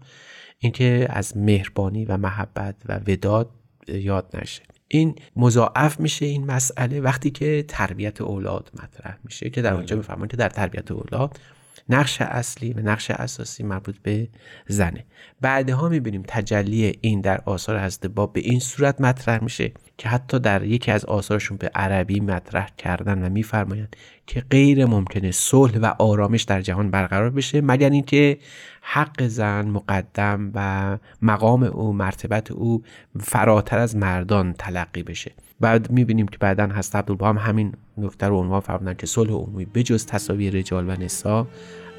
اینکه 0.60 1.08
از 1.10 1.38
مهربانی 1.38 2.06
و 2.06 2.18
محبت 2.18 2.76
و 2.86 3.00
وداد 3.08 3.50
یاد 3.88 4.36
نشه. 4.42 4.64
این 4.88 5.16
مضاعف 5.36 6.00
میشه 6.00 6.26
این 6.26 6.46
مسئله 6.46 7.02
وقتی 7.02 7.32
که 7.32 7.66
تربیت 7.68 8.22
اولاد 8.22 8.72
مطرح 8.84 9.18
میشه 9.24 9.50
که 9.50 9.62
در 9.62 9.74
اونجا 9.74 9.96
می‌فهمن 9.96 10.28
که 10.28 10.38
در 10.38 10.50
تربیت 10.50 10.92
اولاد 10.92 11.40
نقش 11.90 12.22
اصلی 12.22 12.74
و 12.74 12.80
نقش 12.80 13.12
اساسی 13.12 13.64
مربوط 13.64 13.96
به 14.04 14.28
زنه. 14.68 15.06
بعدها 15.42 15.90
می‌بینیم 15.90 16.24
تجلی 16.28 16.98
این 17.02 17.22
در 17.22 17.42
آثار 17.46 17.80
حضرت 17.80 18.06
باب 18.06 18.34
به 18.34 18.40
این 18.40 18.60
صورت 18.60 19.02
مطرح 19.02 19.44
میشه 19.44 19.72
که 19.98 20.10
حتی 20.10 20.40
در 20.40 20.64
یکی 20.64 20.92
از 20.92 21.06
آثارشون 21.06 21.58
به 21.58 21.72
عربی 21.76 22.20
مطرح 22.20 22.70
کردن 22.78 23.26
و 23.26 23.30
میفرمایند 23.30 23.96
که 24.28 24.44
غیر 24.52 24.86
ممکنه 24.86 25.32
صلح 25.32 25.78
و 25.78 25.86
آرامش 26.00 26.44
در 26.44 26.62
جهان 26.62 26.92
برقرار 26.92 27.30
بشه 27.30 27.62
مگر 27.62 27.90
اینکه 27.90 28.38
حق 28.82 29.28
زن 29.28 29.66
مقدم 29.66 30.52
و 30.56 30.98
مقام 31.22 31.64
او 31.64 31.94
مرتبت 31.94 32.52
او 32.52 32.84
فراتر 33.20 33.78
از 33.78 33.96
مردان 33.96 34.54
تلقی 34.54 35.04
بشه. 35.04 35.32
بعد 35.60 35.92
می‌بینیم 35.92 36.28
که 36.28 36.38
بعدا 36.38 36.68
هست 36.68 36.96
عبدالبها 36.96 37.30
هم 37.30 37.38
همین 37.38 37.74
نکته 37.98 38.28
رو 38.28 38.38
عنوان 38.38 38.60
فرمودن 38.60 38.94
که 38.94 39.08
صلح 39.08 39.32
عمومی 39.32 39.66
بجز 39.66 40.06
تساوی 40.06 40.52
رجال 40.52 40.90
و 40.90 40.92
نسا 40.92 41.48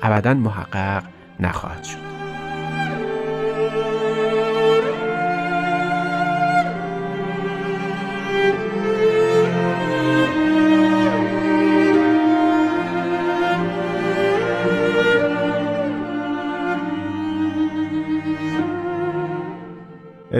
ابدا 0.02 0.34
محقق 0.34 1.02
نخواهد 1.40 1.84
شد. 1.84 2.15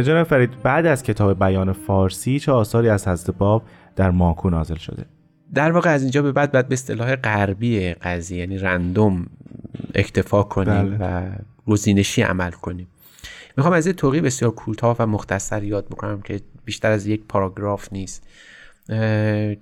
جناب 0.02 0.26
فرید 0.26 0.62
بعد 0.62 0.86
از 0.86 1.02
کتاب 1.02 1.38
بیان 1.38 1.72
فارسی 1.72 2.38
چه 2.38 2.52
آثاری 2.52 2.88
از 2.88 3.08
حضرت 3.08 3.36
باب 3.36 3.62
در 3.96 4.10
ماکو 4.10 4.50
نازل 4.50 4.76
شده؟ 4.76 5.06
در 5.54 5.72
واقع 5.72 5.90
از 5.90 6.02
اینجا 6.02 6.22
به 6.22 6.32
بعد 6.32 6.52
باید 6.52 6.68
به 6.68 6.72
اصطلاح 6.72 7.16
غربی 7.16 7.92
قضیه 7.92 8.38
یعنی 8.38 8.58
رندوم 8.58 9.26
اکتفا 9.94 10.42
کنیم 10.42 10.96
بله. 10.96 10.96
و 11.00 11.32
گزینشی 11.66 12.22
عمل 12.22 12.50
کنیم. 12.50 12.88
می‌خوام 13.56 13.74
از 13.74 13.86
یه 13.86 13.92
توقی 13.92 14.20
بسیار 14.20 14.50
کوتاه 14.50 14.96
و 14.98 15.06
مختصر 15.06 15.62
یاد 15.62 15.86
بکنم 15.86 16.20
که 16.20 16.40
بیشتر 16.64 16.90
از 16.90 17.06
یک 17.06 17.22
پاراگراف 17.28 17.88
نیست 17.92 18.26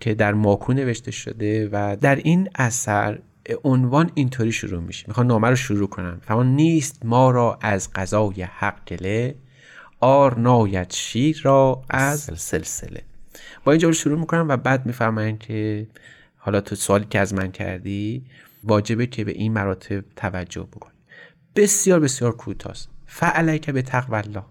که 0.01 0.15
در 0.19 0.33
ماکو 0.33 0.73
نوشته 0.73 1.11
شده 1.11 1.69
و 1.73 1.97
در 2.01 2.17
این 2.17 2.49
اثر 2.55 3.19
عنوان 3.65 4.11
اینطوری 4.15 4.53
شروع 4.53 4.83
میشه. 4.83 5.05
می‌خوام 5.09 5.27
نامه 5.27 5.49
رو 5.49 5.57
شروع 5.57 5.89
کنم. 5.89 6.19
فرمان 6.23 6.47
نیست 6.47 7.03
ما 7.05 7.31
را 7.31 7.59
از 7.61 7.91
قضای 7.95 8.43
حق 8.43 8.85
گله 8.89 9.35
آر 10.05 10.39
ناید 10.39 10.93
شیر 10.93 11.41
را 11.43 11.83
از 11.91 12.31
سلسله. 12.37 13.03
با 13.65 13.73
اینجا 13.73 13.89
رو 13.89 13.95
شروع 13.95 14.19
می‌کنم 14.19 14.49
و 14.49 14.57
بعد 14.57 14.87
میفرمایند 14.87 15.39
که 15.39 15.87
حالا 16.37 16.61
تو 16.61 16.77
سوالی 16.77 17.07
که 17.11 17.19
از 17.19 17.35
من 17.35 17.53
کردی 17.53 18.25
واجبه 18.65 19.07
که 19.07 19.25
به 19.25 19.33
این 19.33 19.53
مراتب 19.53 20.05
توجه 20.17 20.63
بکنی. 20.63 20.95
بسیار 21.57 22.01
بسیار 22.01 22.37
کوتاست. 22.37 22.89
فعلیک 23.07 23.71
به 23.71 23.83
تقوی 23.83 24.17
الله 24.17 24.43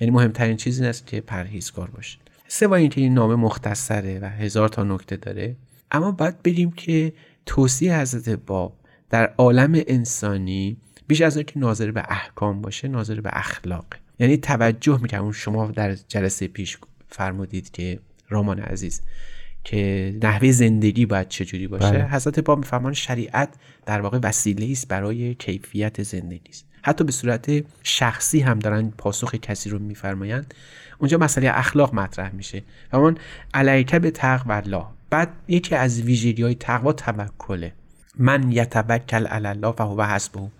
یعنی 0.00 0.14
مهمترین 0.14 0.56
چیزی 0.56 0.80
این 0.82 0.90
است 0.90 1.06
که 1.06 1.20
پرهیزگار 1.20 1.90
باشید. 1.90 2.20
سوای 2.48 2.80
اینکه 2.80 3.00
این 3.00 3.14
نامه 3.14 3.34
مختصره 3.34 4.18
و 4.18 4.24
هزار 4.24 4.68
تا 4.68 4.84
نکته 4.84 5.16
داره 5.16 5.56
اما 5.90 6.12
باید 6.12 6.42
بریم 6.42 6.70
که 6.70 7.12
توصیه 7.46 7.98
حضرت 7.98 8.28
باب 8.28 8.72
در 9.10 9.34
عالم 9.38 9.82
انسانی 9.86 10.76
بیش 11.06 11.20
از 11.20 11.36
اینکه 11.36 11.58
ناظر 11.58 11.90
به 11.90 12.02
احکام 12.08 12.62
باشه 12.62 12.88
ناظر 12.88 13.20
به 13.20 13.30
اخلاق 13.32 13.86
یعنی 14.18 14.36
توجه 14.36 14.98
می‌کنم 15.02 15.32
شما 15.32 15.66
در 15.66 15.94
جلسه 15.94 16.48
پیش 16.48 16.78
فرمودید 17.08 17.70
که 17.70 17.98
رامان 18.28 18.58
عزیز 18.58 19.02
که 19.64 20.14
نحوه 20.22 20.50
زندگی 20.50 21.06
باید 21.06 21.28
چجوری 21.28 21.66
باشه؟ 21.66 21.90
بله. 21.90 22.10
حضرت 22.10 22.40
باب 22.40 22.58
میفرمان 22.58 22.92
شریعت 22.92 23.48
در 23.86 24.00
واقع 24.00 24.18
وسیله 24.22 24.72
است 24.72 24.88
برای 24.88 25.34
کیفیت 25.34 26.02
زندگی 26.02 26.50
است. 26.50 26.66
حتی 26.82 27.04
به 27.04 27.12
صورت 27.12 27.64
شخصی 27.82 28.40
هم 28.40 28.58
دارن 28.58 28.92
پاسخ 28.98 29.34
کسی 29.34 29.70
رو 29.70 29.78
میفرمایند. 29.78 30.54
اونجا 30.98 31.18
مسئله 31.18 31.50
اخلاق 31.54 31.94
مطرح 31.94 32.34
میشه. 32.34 32.62
فرمان 32.90 33.18
علیک 33.54 33.94
به 33.94 34.10
تقوی 34.10 34.54
الله. 34.54 34.84
بعد 35.10 35.28
یکی 35.48 35.74
از 35.74 36.02
ویژگی 36.02 36.42
های 36.42 36.54
تقوا 36.54 36.92
توکله. 36.92 37.72
من 38.18 38.52
یتوکل 38.52 39.26
علی 39.26 39.46
الله 39.46 39.72
فهو 39.72 40.02
حسبه. 40.02 40.50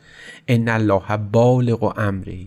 ان 0.49 0.69
الله 0.69 1.17
بالغ 1.17 1.99
امره. 1.99 2.47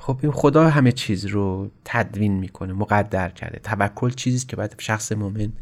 خب 0.00 0.18
این 0.22 0.32
خدا 0.32 0.70
همه 0.70 0.92
چیز 0.92 1.26
رو 1.26 1.70
تدوین 1.84 2.32
می‌کنه 2.32 2.72
مقدر 2.72 3.28
کرده. 3.28 3.58
توکل 3.58 4.10
چیزی 4.10 4.46
که 4.46 4.56
باید 4.56 4.74
شخص 4.78 5.12
مؤمن 5.12 5.52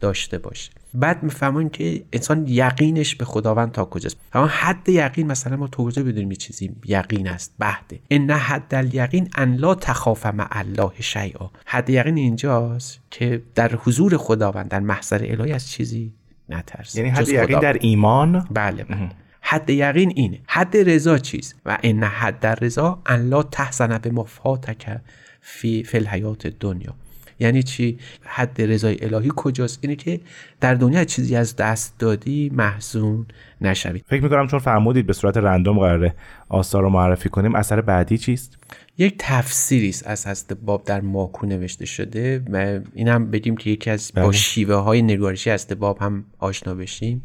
داشته 0.00 0.38
باشه. 0.38 0.70
بعد 0.94 1.22
میفهمون 1.22 1.68
که 1.68 2.04
انسان 2.12 2.44
یقینش 2.48 3.14
به 3.14 3.24
خداوند 3.24 3.72
تا 3.72 3.84
کجاست. 3.84 4.16
اما 4.32 4.46
حد 4.46 4.88
یقین 4.88 5.26
مثلا 5.26 5.56
ما 5.56 5.66
تو 5.66 5.84
کجا 5.84 6.02
بدونیم 6.02 6.30
یه 6.30 6.36
چیزی 6.36 6.76
یقین 6.84 7.28
است 7.28 7.54
بهده. 7.58 8.00
ان 8.10 8.30
حد 8.30 8.74
الیقین 8.74 9.28
ان 9.34 9.54
لا 9.56 9.74
تخاف 9.74 10.26
مع 10.26 10.48
الله 10.50 10.92
شیئا. 11.00 11.50
حد 11.66 11.90
یقین 11.90 12.16
اینجاست 12.16 13.00
که 13.10 13.42
در 13.54 13.76
حضور 13.76 14.16
خداوند 14.16 14.68
در 14.68 14.80
محضر 14.80 15.26
الهی 15.30 15.52
از 15.52 15.70
چیزی 15.70 16.12
نترس 16.48 16.94
یعنی 16.94 17.08
حد 17.08 17.28
یقین 17.28 17.58
در 17.58 17.72
ایمان؟ 17.80 18.46
بله 18.50 18.84
بله. 18.84 19.10
حد 19.46 19.70
یقین 19.70 20.12
اینه. 20.16 20.38
حد 20.46 20.76
رضا 20.76 21.18
چیز؟ 21.18 21.54
و 21.66 21.78
ان 21.82 22.04
حد 22.04 22.46
رضا 22.46 23.02
ان 23.06 23.28
لا 23.28 23.42
تحزن 23.42 23.98
به 23.98 24.10
مفاتک 24.10 25.00
فی 25.40 25.82
فی 25.82 25.98
الحیات 25.98 26.46
دنیا. 26.46 26.94
یعنی 27.40 27.62
چی؟ 27.62 27.98
حد 28.22 28.62
رضای 28.62 28.96
الهی 29.02 29.30
کجاست؟ 29.36 29.78
اینه 29.82 29.96
که 29.96 30.20
در 30.60 30.74
دنیا 30.74 31.04
چیزی 31.04 31.36
از 31.36 31.56
دست 31.56 31.94
دادی 31.98 32.50
محزون 32.54 33.26
نشوید 33.60 34.04
فکر 34.08 34.22
می‌کنم 34.22 34.46
چون 34.46 34.58
فرمودید 34.58 35.06
به 35.06 35.12
صورت 35.12 35.36
رندوم 35.36 35.78
قراره 35.78 36.14
آثار 36.48 36.82
رو 36.82 36.90
معرفی 36.90 37.28
کنیم 37.28 37.54
اثر 37.54 37.80
بعدی 37.80 38.18
چیست؟ 38.18 38.58
یک 38.98 39.14
تفسیری 39.18 39.88
است 39.88 40.06
از 40.06 40.26
حضرت 40.26 40.52
باب 40.52 40.84
در 40.84 41.00
ماکو 41.00 41.46
نوشته 41.46 41.86
شده 41.86 42.42
و 42.52 42.80
این 42.94 43.08
هم 43.08 43.30
بگیم 43.30 43.56
که 43.56 43.70
یکی 43.70 43.90
از 43.90 44.12
با 44.16 44.22
بله. 44.22 44.32
شیوه 44.32 44.74
های 44.74 45.02
نگارشی 45.02 45.50
حضرت 45.50 45.72
باب 45.72 45.98
هم 45.98 46.24
آشنا 46.38 46.74
بشیم. 46.74 47.22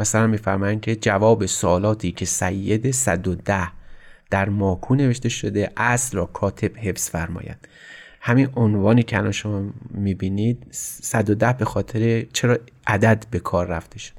مثلا 0.00 0.26
میفرمایند 0.26 0.80
که 0.80 0.96
جواب 0.96 1.46
سوالاتی 1.46 2.12
که 2.12 2.24
سید 2.24 2.90
110 2.90 3.68
در 4.30 4.48
ماکو 4.48 4.94
نوشته 4.94 5.28
شده 5.28 5.70
اصل 5.76 6.16
را 6.16 6.26
کاتب 6.26 6.76
حفظ 6.76 7.10
فرماید. 7.10 7.68
همین 8.20 8.48
عنوانی 8.56 9.02
که 9.02 9.18
الان 9.18 9.32
شما 9.32 9.72
می‌بینید 9.90 10.66
110 10.70 11.52
به 11.52 11.64
خاطر 11.64 12.26
چرا 12.32 12.58
عدد 12.86 13.26
به 13.30 13.38
کار 13.38 13.66
رفته 13.66 13.98
شد. 13.98 14.12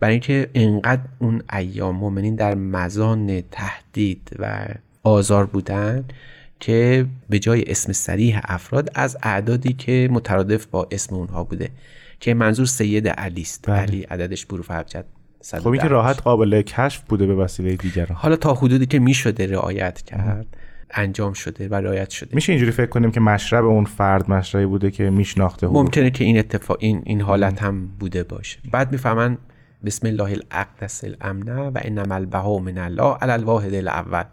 برای 0.00 0.12
اینکه 0.12 0.50
انقدر 0.54 1.02
اون 1.18 1.42
ایام 1.52 1.96
مؤمنین 1.96 2.34
در 2.34 2.54
مزان 2.54 3.42
تهدید 3.50 4.30
و 4.38 4.66
آزار 5.02 5.46
بودن 5.46 6.04
که 6.60 7.06
به 7.28 7.38
جای 7.38 7.64
اسم 7.66 7.92
سریح 7.92 8.40
افراد 8.44 8.90
از 8.94 9.16
اعدادی 9.22 9.72
که 9.72 10.08
مترادف 10.12 10.66
با 10.66 10.88
اسم 10.90 11.14
اونها 11.14 11.44
بوده. 11.44 11.70
که 12.20 12.34
منظور 12.34 12.66
سید 12.66 13.08
علی 13.08 13.42
است. 13.42 13.64
بله. 13.70 13.76
علی 13.76 14.02
عددش 14.02 14.46
بروف 14.46 14.70
ابجد 14.70 15.04
خب 15.52 15.68
این 15.68 15.82
که 15.82 15.88
راحت 15.88 16.22
قابل 16.22 16.62
کشف 16.62 17.02
بوده 17.08 17.26
به 17.26 17.34
وسیله 17.34 17.76
دیگران. 17.76 18.18
حالا 18.18 18.36
تا 18.36 18.54
حدودی 18.54 18.86
که 18.86 18.98
می‌شده 18.98 19.46
رعایت 19.46 20.02
کرد 20.02 20.46
انجام 20.90 21.32
شده 21.32 21.68
و 21.68 21.74
رعایت 21.74 22.10
شده. 22.10 22.30
میشه 22.34 22.52
اینجوری 22.52 22.72
فکر 22.72 22.86
کنیم 22.86 23.10
که 23.10 23.20
مشرب 23.20 23.64
اون 23.64 23.84
فرد 23.84 24.30
مشربی 24.30 24.66
بوده 24.66 24.90
که 24.90 25.10
میشناخته. 25.10 25.66
ممکنه 25.66 26.10
که 26.10 26.24
این 26.24 26.38
اتفاق 26.38 26.76
این 26.80 27.02
این 27.04 27.20
حالت 27.20 27.62
هم 27.62 27.86
بوده 28.00 28.22
باشه. 28.22 28.58
بعد 28.70 28.92
می‌فهمن 28.92 29.38
بسم 29.84 30.06
الله 30.06 30.22
الاقدس 30.22 31.04
الامنه 31.04 31.54
و 31.54 31.78
انما 31.82 32.14
البها 32.14 32.58
من 32.58 32.78
الله 32.78 33.14
علی 33.14 33.32
الواحد 33.32 33.74
الاول. 33.74 34.24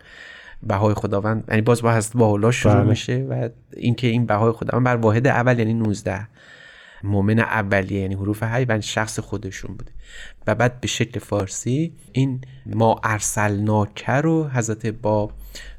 بهای 0.68 0.94
خداوند 0.94 1.44
یعنی 1.50 1.62
باز 1.62 1.82
با 1.82 1.92
هست 1.92 2.18
با 2.18 2.28
الله 2.28 2.52
شروع 2.52 2.76
بله. 2.76 2.84
میشه 2.84 3.28
و 3.30 3.50
اینکه 3.78 4.08
این 4.08 4.26
بهای 4.26 4.52
خداوند 4.52 4.86
بر 4.86 4.96
واحد 4.96 5.28
اول 5.28 5.60
یعنی 5.60 5.74
19 5.74 6.28
مؤمن 7.04 7.40
اولیه 7.40 8.02
یعنی 8.02 8.16
حروف 8.16 8.44
هی 8.44 8.66
و 8.66 8.82
شخص 8.82 9.20
خودشون 9.20 9.76
بوده. 9.76 9.92
و 10.48 10.56
بعد 10.56 10.82
به 10.82 10.88
شکل 10.88 11.20
فارسی 11.20 11.94
این 12.12 12.42
ما 12.66 13.02
ارسلناک 13.04 14.10
رو 14.10 14.48
حضرت 14.48 14.86
با 14.86 15.32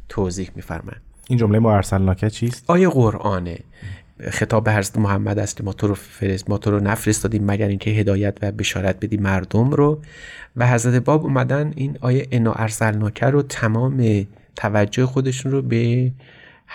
توضیح 0.09 0.51
میفرمایند 0.55 1.03
این 1.29 1.39
جمله 1.39 1.59
ما 1.59 1.75
ارسلناکه 1.75 2.31
چیست؟ 2.31 2.65
آیه 2.67 2.89
قرآنه. 2.89 3.59
خطاب 4.31 4.65
به 4.65 4.73
حضرت 4.73 4.99
محمد 4.99 5.39
است 5.39 5.57
که 5.57 5.63
ما 5.63 5.73
تو 5.73 5.87
رو 5.87 5.95
فرست 5.95 6.51
ما 6.51 6.59
تو 6.59 6.71
رو 6.71 6.81
نفرستادیم 6.81 7.45
مگر 7.45 7.69
اینکه 7.69 7.91
هدایت 7.91 8.39
و 8.43 8.53
بشارت 8.53 9.01
بدی 9.01 9.17
مردم 9.17 9.71
رو. 9.71 10.03
و 10.57 10.69
حضرت 10.69 11.05
باب 11.05 11.25
اومدن 11.25 11.73
این 11.77 11.99
آیه 12.01 12.29
انا 12.31 12.53
ارسلناکه 12.53 13.27
رو 13.27 13.43
تمام 13.43 14.27
توجه 14.57 15.07
خودشون 15.07 15.53
رو 15.53 15.63
به 15.63 16.13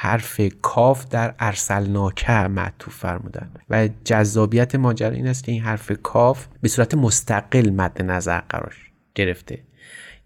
حرف 0.02 0.42
کاف 0.62 1.06
در 1.10 1.36
ارسلناکه 1.40 2.32
معطوف 2.32 2.96
فرمودن 2.96 3.52
و 3.70 3.90
جذابیت 4.04 4.76
ماجرا 4.76 5.10
این 5.10 5.28
است 5.28 5.44
که 5.44 5.52
این 5.52 5.62
حرف 5.62 5.92
کاف 6.04 6.48
به 6.62 6.68
صورت 6.68 6.94
مستقل 6.94 7.70
مد 7.70 8.02
نظر 8.02 8.40
قرار 8.40 8.76
گرفته. 9.16 9.64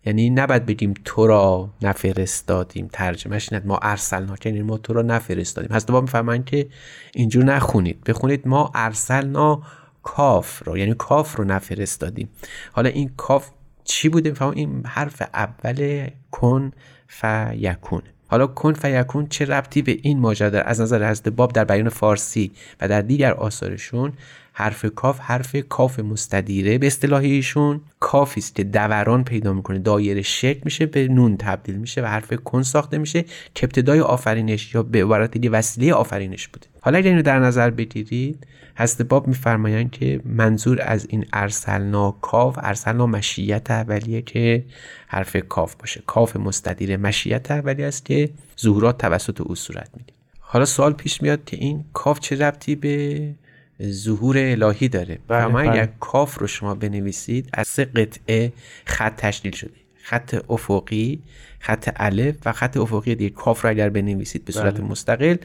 یعنی 0.06 0.30
نباید 0.30 0.66
بگیم 0.66 0.94
تو 1.06 1.28
را 1.28 1.70
نفرستادیم 1.82 2.90
ترجمهش 2.94 3.54
اینه 3.54 3.66
ما 3.66 3.80
ارسلنا 3.82 4.36
یعنی 4.46 4.62
ما 4.62 4.78
تو 4.78 4.94
را 4.94 5.02
نفرستادیم. 5.02 5.76
حضرت 5.76 5.92
باب 5.92 6.04
میفرمایند 6.04 6.46
که 6.46 6.68
اینجور 7.14 7.44
نخونید. 7.44 8.04
بخونید 8.04 8.48
ما 8.48 8.72
ارسلنا 8.76 9.62
کاف 10.04 10.64
رو 10.66 10.78
یعنی 10.78 10.94
کاف 10.94 11.36
رو 11.36 11.44
نفرستادیم. 11.44 12.30
حالا 12.72 12.90
این 12.90 13.12
کاف 13.18 13.50
چی 13.84 14.10
بوده؟ 14.10 14.30
می‌فهمم. 14.30 14.52
این 14.52 14.84
حرف 14.86 15.22
اول 15.34 16.08
کن 16.32 16.72
فیکون. 17.08 18.02
حالا 18.34 18.48
کن 18.48 18.74
فیکون 18.74 19.28
چه 19.28 19.46
ربطی 19.46 19.82
به 19.82 19.98
این 20.02 20.19
ماجرا 20.19 20.50
داره؟ 20.50 20.65
از 20.67 20.82
نظر 20.82 21.10
حضرت 21.10 21.30
باب 21.30 21.54
در 21.54 21.63
بیان 21.63 21.89
فارسی 21.89 22.52
و 22.82 22.88
در 22.88 23.02
دیگر 23.02 23.34
آثارشون 23.34 24.13
حرف 24.54 24.86
کاف 24.96 25.19
حرف 25.19 25.56
کاف 25.69 26.00
مستدیره. 26.00 26.78
به 26.78 26.88
اصطلاح 26.88 27.22
ایشون 27.22 27.82
کافی 28.00 28.39
است 28.39 28.56
که 28.56 28.63
دوران 28.63 29.24
پیدا 29.24 29.54
می‌کنه. 29.54 29.80
دایره 29.80 30.22
شکل 30.22 30.62
میشه 30.65 30.86
به 30.86 31.08
نون 31.08 31.38
تبدیل 31.38 31.76
میشه 31.76 32.02
و 32.02 32.06
حرف 32.06 32.34
کن 32.34 32.63
ساخته 32.63 32.98
میشه. 32.98 33.26
که 33.56 33.65
ابتدای 33.65 34.00
آفرینش 34.00 34.76
یا 34.76 34.84
به 34.84 35.04
عبارت 35.04 35.46
وسیله 35.52 35.93
آفرینش 35.93 36.48
بوده. 36.48 36.67
حالا 36.82 36.98
اگر 36.98 37.10
اینو 37.10 37.22
در 37.22 37.39
نظر 37.39 37.69
بگیرید 37.69 38.48
حضرت 38.76 39.02
باب 39.02 39.28
میفرمایند 39.28 39.92
که 39.92 40.22
منظور 40.26 40.82
از 40.82 41.08
این 41.10 41.26
ارسلنا 41.34 42.12
کاف 42.12 42.60
ارسلنا 42.62 43.08
مشیت 43.08 43.72
اولیه 43.72 44.22
که 44.22 44.66
حرف 45.08 45.36
کاف 45.50 45.76
باشه. 45.76 46.04
کاف 46.08 46.36
مستدیر 46.36 46.98
مشیت 46.98 47.52
اولیه 47.52 47.86
است 47.86 48.06
که 48.06 48.30
ظهورات 48.60 48.98
توسط 48.98 49.42
او 49.42 49.56
صورت 49.56 49.90
می‌گیره. 49.98 50.18
حالا 50.40 50.66
سوال 50.66 50.94
پیش 50.94 51.22
میاد 51.22 51.46
که 51.46 51.58
این 51.58 51.86
کاف 51.94 52.20
چه 52.20 52.36
ربطی 52.36 52.76
به 52.76 53.36
ظهور 53.84 54.38
الهی 54.38 54.88
داره؟ 54.88 55.20
بله، 55.28 55.48
بله. 55.48 55.70
اگر 55.70 55.90
کاف 56.00 56.40
رو 56.40 56.48
شما 56.48 56.76
بنویسید. 56.76 57.50
از 57.54 57.68
سه 57.68 57.86
قطعه 57.86 58.54
خط 58.86 59.16
تشکیل 59.16 59.52
شده. 59.52 59.72
خط 60.04 60.46
افقی 60.50 61.24
خط 61.60 61.90
الف 61.96 62.36
و 62.46 62.52
خط 62.52 62.78
افقی 62.78 63.16
دیگه. 63.16 63.30
کاف 63.30 63.66
را 63.66 63.72
اگر 63.72 63.90
بنویسید 63.90 64.46
به 64.46 64.52
صورت 64.54 64.74
بله. 64.74 64.84
مستقل. 64.84 65.36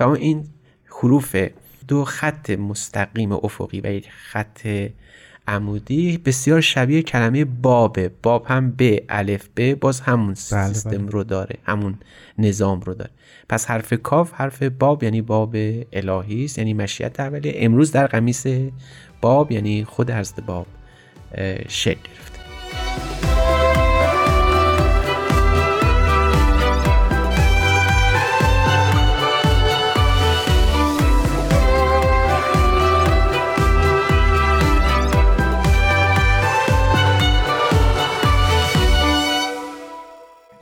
و 0.00 0.08
این 0.08 0.44
حروف 0.86 1.36
دو 1.88 2.04
خط 2.04 2.50
مستقیم 2.50 3.32
افقی 3.32 3.80
و 3.80 3.86
یک 3.86 4.08
خط 4.10 4.68
عمودی. 5.48 6.18
بسیار 6.18 6.60
شبیه 6.60 7.02
کلمه 7.02 7.44
بابه 7.44 8.10
باب 8.22 8.46
هم 8.48 8.74
ب 8.78 8.98
الف 9.08 9.48
ب 9.56 9.74
باز 9.74 10.00
همون 10.00 10.26
بله، 10.26 10.34
سیستم 10.34 10.90
بله. 10.90 11.10
رو 11.10 11.24
داره 11.24 11.58
همون 11.64 11.98
نظام 12.38 12.80
رو 12.80 12.94
داره. 12.94 13.10
پس 13.48 13.66
حرف 13.66 13.92
کاف 13.92 14.32
حرف 14.32 14.62
باب 14.62 15.02
یعنی 15.02 15.22
باب 15.22 15.56
الهی 15.92 16.44
است 16.44 16.58
یعنی 16.58 16.74
مشیت 16.74 17.20
اولیه. 17.20 17.54
امروز 17.56 17.92
در 17.92 18.06
قمیس 18.06 18.44
باب 19.20 19.52
یعنی 19.52 19.84
خود 19.84 20.10
حضرت 20.10 20.40
باب 20.40 20.66
شکل 21.68 22.00
گرفته. 22.00 23.31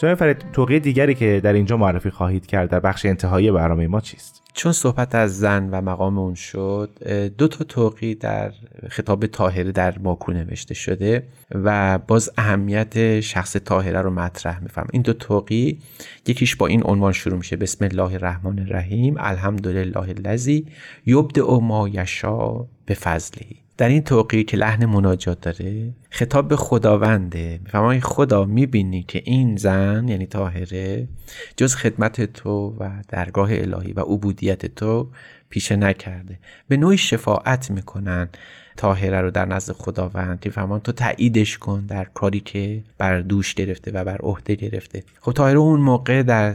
جناب 0.01 0.15
فرید 0.15 0.45
توقیه 0.53 0.79
دیگری 0.79 1.15
که 1.15 1.41
در 1.45 1.53
اینجا 1.53 1.77
معرفی 1.77 2.11
خواهید 2.11 2.47
کرد 2.47 2.71
در 2.71 2.81
بخش 2.81 3.07
انتهایی 3.07 3.51
برنامه 3.51 3.87
ما 3.87 4.01
چیست؟ 4.01 4.43
چون 4.55 4.73
صحبت 4.73 5.15
از 5.15 5.39
زن 5.39 5.71
و 5.71 5.81
مقام 5.81 6.19
اون 6.19 6.35
شد 6.35 6.91
دو 7.39 7.49
تا 7.49 7.65
توقی 7.65 8.15
در 8.15 8.53
خطاب 8.89 9.27
طاهره 9.27 9.73
در 9.73 9.99
ماکو 9.99 10.33
نوشته 10.33 10.75
شده 10.75 11.23
و 11.51 11.99
باز 11.99 12.31
اهمیت 12.39 13.21
شخص 13.21 13.57
طاهره 13.57 14.03
رو 14.03 14.11
مطرح 14.11 14.63
میفهم 14.63 14.87
این 14.93 15.03
دو 15.03 15.13
توقی 15.13 15.79
یکیش 16.27 16.57
با 16.57 16.67
این 16.67 16.83
عنوان 16.85 17.13
شروع 17.13 17.39
میشه 17.39 17.57
بسم 17.57 17.85
الله 17.85 18.13
الرحمن 18.13 18.59
الرحیم 18.59 19.15
الحمدلله 19.19 19.99
الذی 19.99 20.67
یبدع 21.07 21.59
ما 21.61 21.89
یشا 21.89 22.67
به 22.87 22.95
فضله 22.95 23.47
در 23.81 23.89
این 23.89 24.03
توقی 24.03 24.45
که 24.45 24.57
لحن 24.57 24.87
مناجات 24.87 25.41
داره 25.41 25.93
خطاب 26.11 26.49
به 26.49 26.57
خداونده. 26.57 27.61
میفرمای 27.65 28.01
خدا 28.01 28.45
می‌بینی 28.45 29.03
که 29.03 29.23
این 29.25 29.57
زن 29.57 30.09
یعنی 30.09 30.27
طاهره 30.27 31.09
جز 31.57 31.75
خدمت 31.75 32.33
تو 32.33 32.77
و 32.81 32.91
درگاه 33.09 33.49
الهی 33.53 33.93
و 33.93 34.01
عبودیت 34.41 34.67
تو 34.67 35.09
پیشه 35.51 35.77
نکرده. 35.77 36.39
به 36.69 36.77
نوعی 36.77 36.99
شفاعت 36.99 37.71
می‌کنن 37.71 38.29
طاهره 38.77 39.21
رو 39.21 39.31
در 39.31 39.45
نزد 39.45 39.73
خداوند. 39.73 40.49
فرمان 40.49 40.81
تو 40.81 40.93
تاییدش 40.93 41.59
کن 41.59 41.87
در 41.87 42.05
کاری 42.05 42.41
که 42.41 42.83
بر 42.99 43.21
دوش 43.21 43.55
گرفته 43.55 43.91
و 43.91 44.05
بر 44.05 44.19
عهده 44.19 44.55
گرفته. 44.55 45.03
خب 45.21 45.33
طاهره 45.33 45.59
اون 45.59 45.81
موقع 45.81 46.23
در 46.23 46.55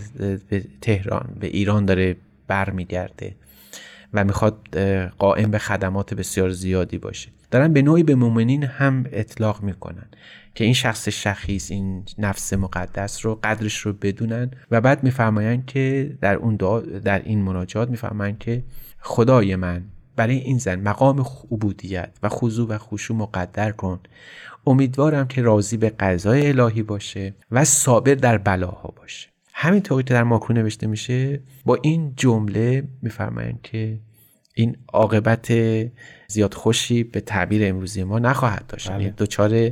تهران 0.81 1.35
به 1.39 1.47
ایران 1.47 1.85
داره 1.85 2.15
برمیگرده. 2.47 3.35
و 4.15 4.23
می‌خواد 4.23 4.79
قائم 5.17 5.51
به 5.51 5.57
خدمات 5.57 6.13
بسیار 6.13 6.49
زیادی 6.49 6.97
باشه. 6.97 7.29
دارن 7.51 7.73
به 7.73 7.81
نوعی 7.81 8.03
به 8.03 8.15
مؤمنین 8.15 8.63
هم 8.63 9.05
اطلاق 9.11 9.63
می‌کنن 9.63 10.07
که 10.55 10.63
این 10.63 10.73
شخص 10.73 11.09
شخیص 11.09 11.71
این 11.71 12.03
نفس 12.17 12.53
مقدس 12.53 13.25
رو 13.25 13.39
قدرش 13.43 13.77
رو 13.77 13.93
بدونن 13.93 14.51
و 14.71 14.81
بعد 14.81 15.03
میفرمایند 15.03 15.65
که 15.65 16.15
در 16.21 16.35
اون 16.35 16.55
در 17.03 17.21
این 17.23 17.41
مناجات 17.41 17.89
میفرمایند 17.89 18.39
که 18.39 18.63
خدای 19.01 19.55
من 19.55 19.83
برای 20.15 20.35
این 20.35 20.57
زن 20.57 20.79
مقام 20.79 21.25
عبودیت 21.51 22.09
و 22.23 22.29
خضوع 22.29 22.69
و 22.69 22.77
خشوع 22.77 23.17
مقدر 23.17 23.71
کن. 23.71 23.99
امیدوارم 24.67 25.27
که 25.27 25.41
راضی 25.41 25.77
به 25.77 25.89
قضای 25.89 26.47
الهی 26.47 26.83
باشه 26.83 27.33
و 27.51 27.65
صابر 27.65 28.15
در 28.15 28.37
بلاها 28.37 28.93
باشه. 28.97 29.29
همینطوری 29.57 30.03
که 30.03 30.13
در 30.13 30.23
ماکو 30.23 30.53
نوشته 30.53 30.87
میشه 30.87 31.39
با 31.65 31.77
این 31.81 32.13
جمله 32.17 32.83
میفرمایند 33.01 33.59
که 33.63 33.99
این 34.53 34.77
عاقبت 34.93 35.53
زیاد 36.27 36.53
خوشی 36.53 37.03
به 37.03 37.19
تعبیر 37.19 37.69
امروزی 37.69 38.03
ما 38.03 38.19
نخواهد 38.19 38.67
داشت. 38.67 38.89
بله. 38.89 39.01
یعنی 39.01 39.13
دچار 39.17 39.71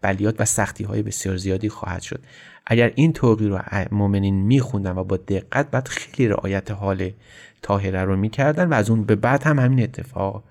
بلیات 0.00 0.40
و 0.40 0.44
سختی 0.44 0.84
های 0.84 1.02
بسیار 1.02 1.36
زیادی 1.36 1.68
خواهد 1.68 2.02
شد. 2.02 2.20
اگر 2.66 2.92
این 2.94 3.12
توقی 3.12 3.48
رو 3.48 3.60
مؤمنین 3.90 4.34
میخوندن 4.34 4.98
و 4.98 5.04
با 5.04 5.16
دقت 5.16 5.70
بعد 5.70 5.88
خیلی 5.88 6.28
رعایت 6.28 6.70
حال 6.70 7.10
طاهره 7.62 8.04
رو 8.04 8.16
می‌کردن 8.16 8.68
و 8.68 8.74
از 8.74 8.90
اون 8.90 9.04
به 9.04 9.14
بعد 9.14 9.42
هم 9.42 9.58
همین 9.58 9.82
اتفاق 9.82 10.44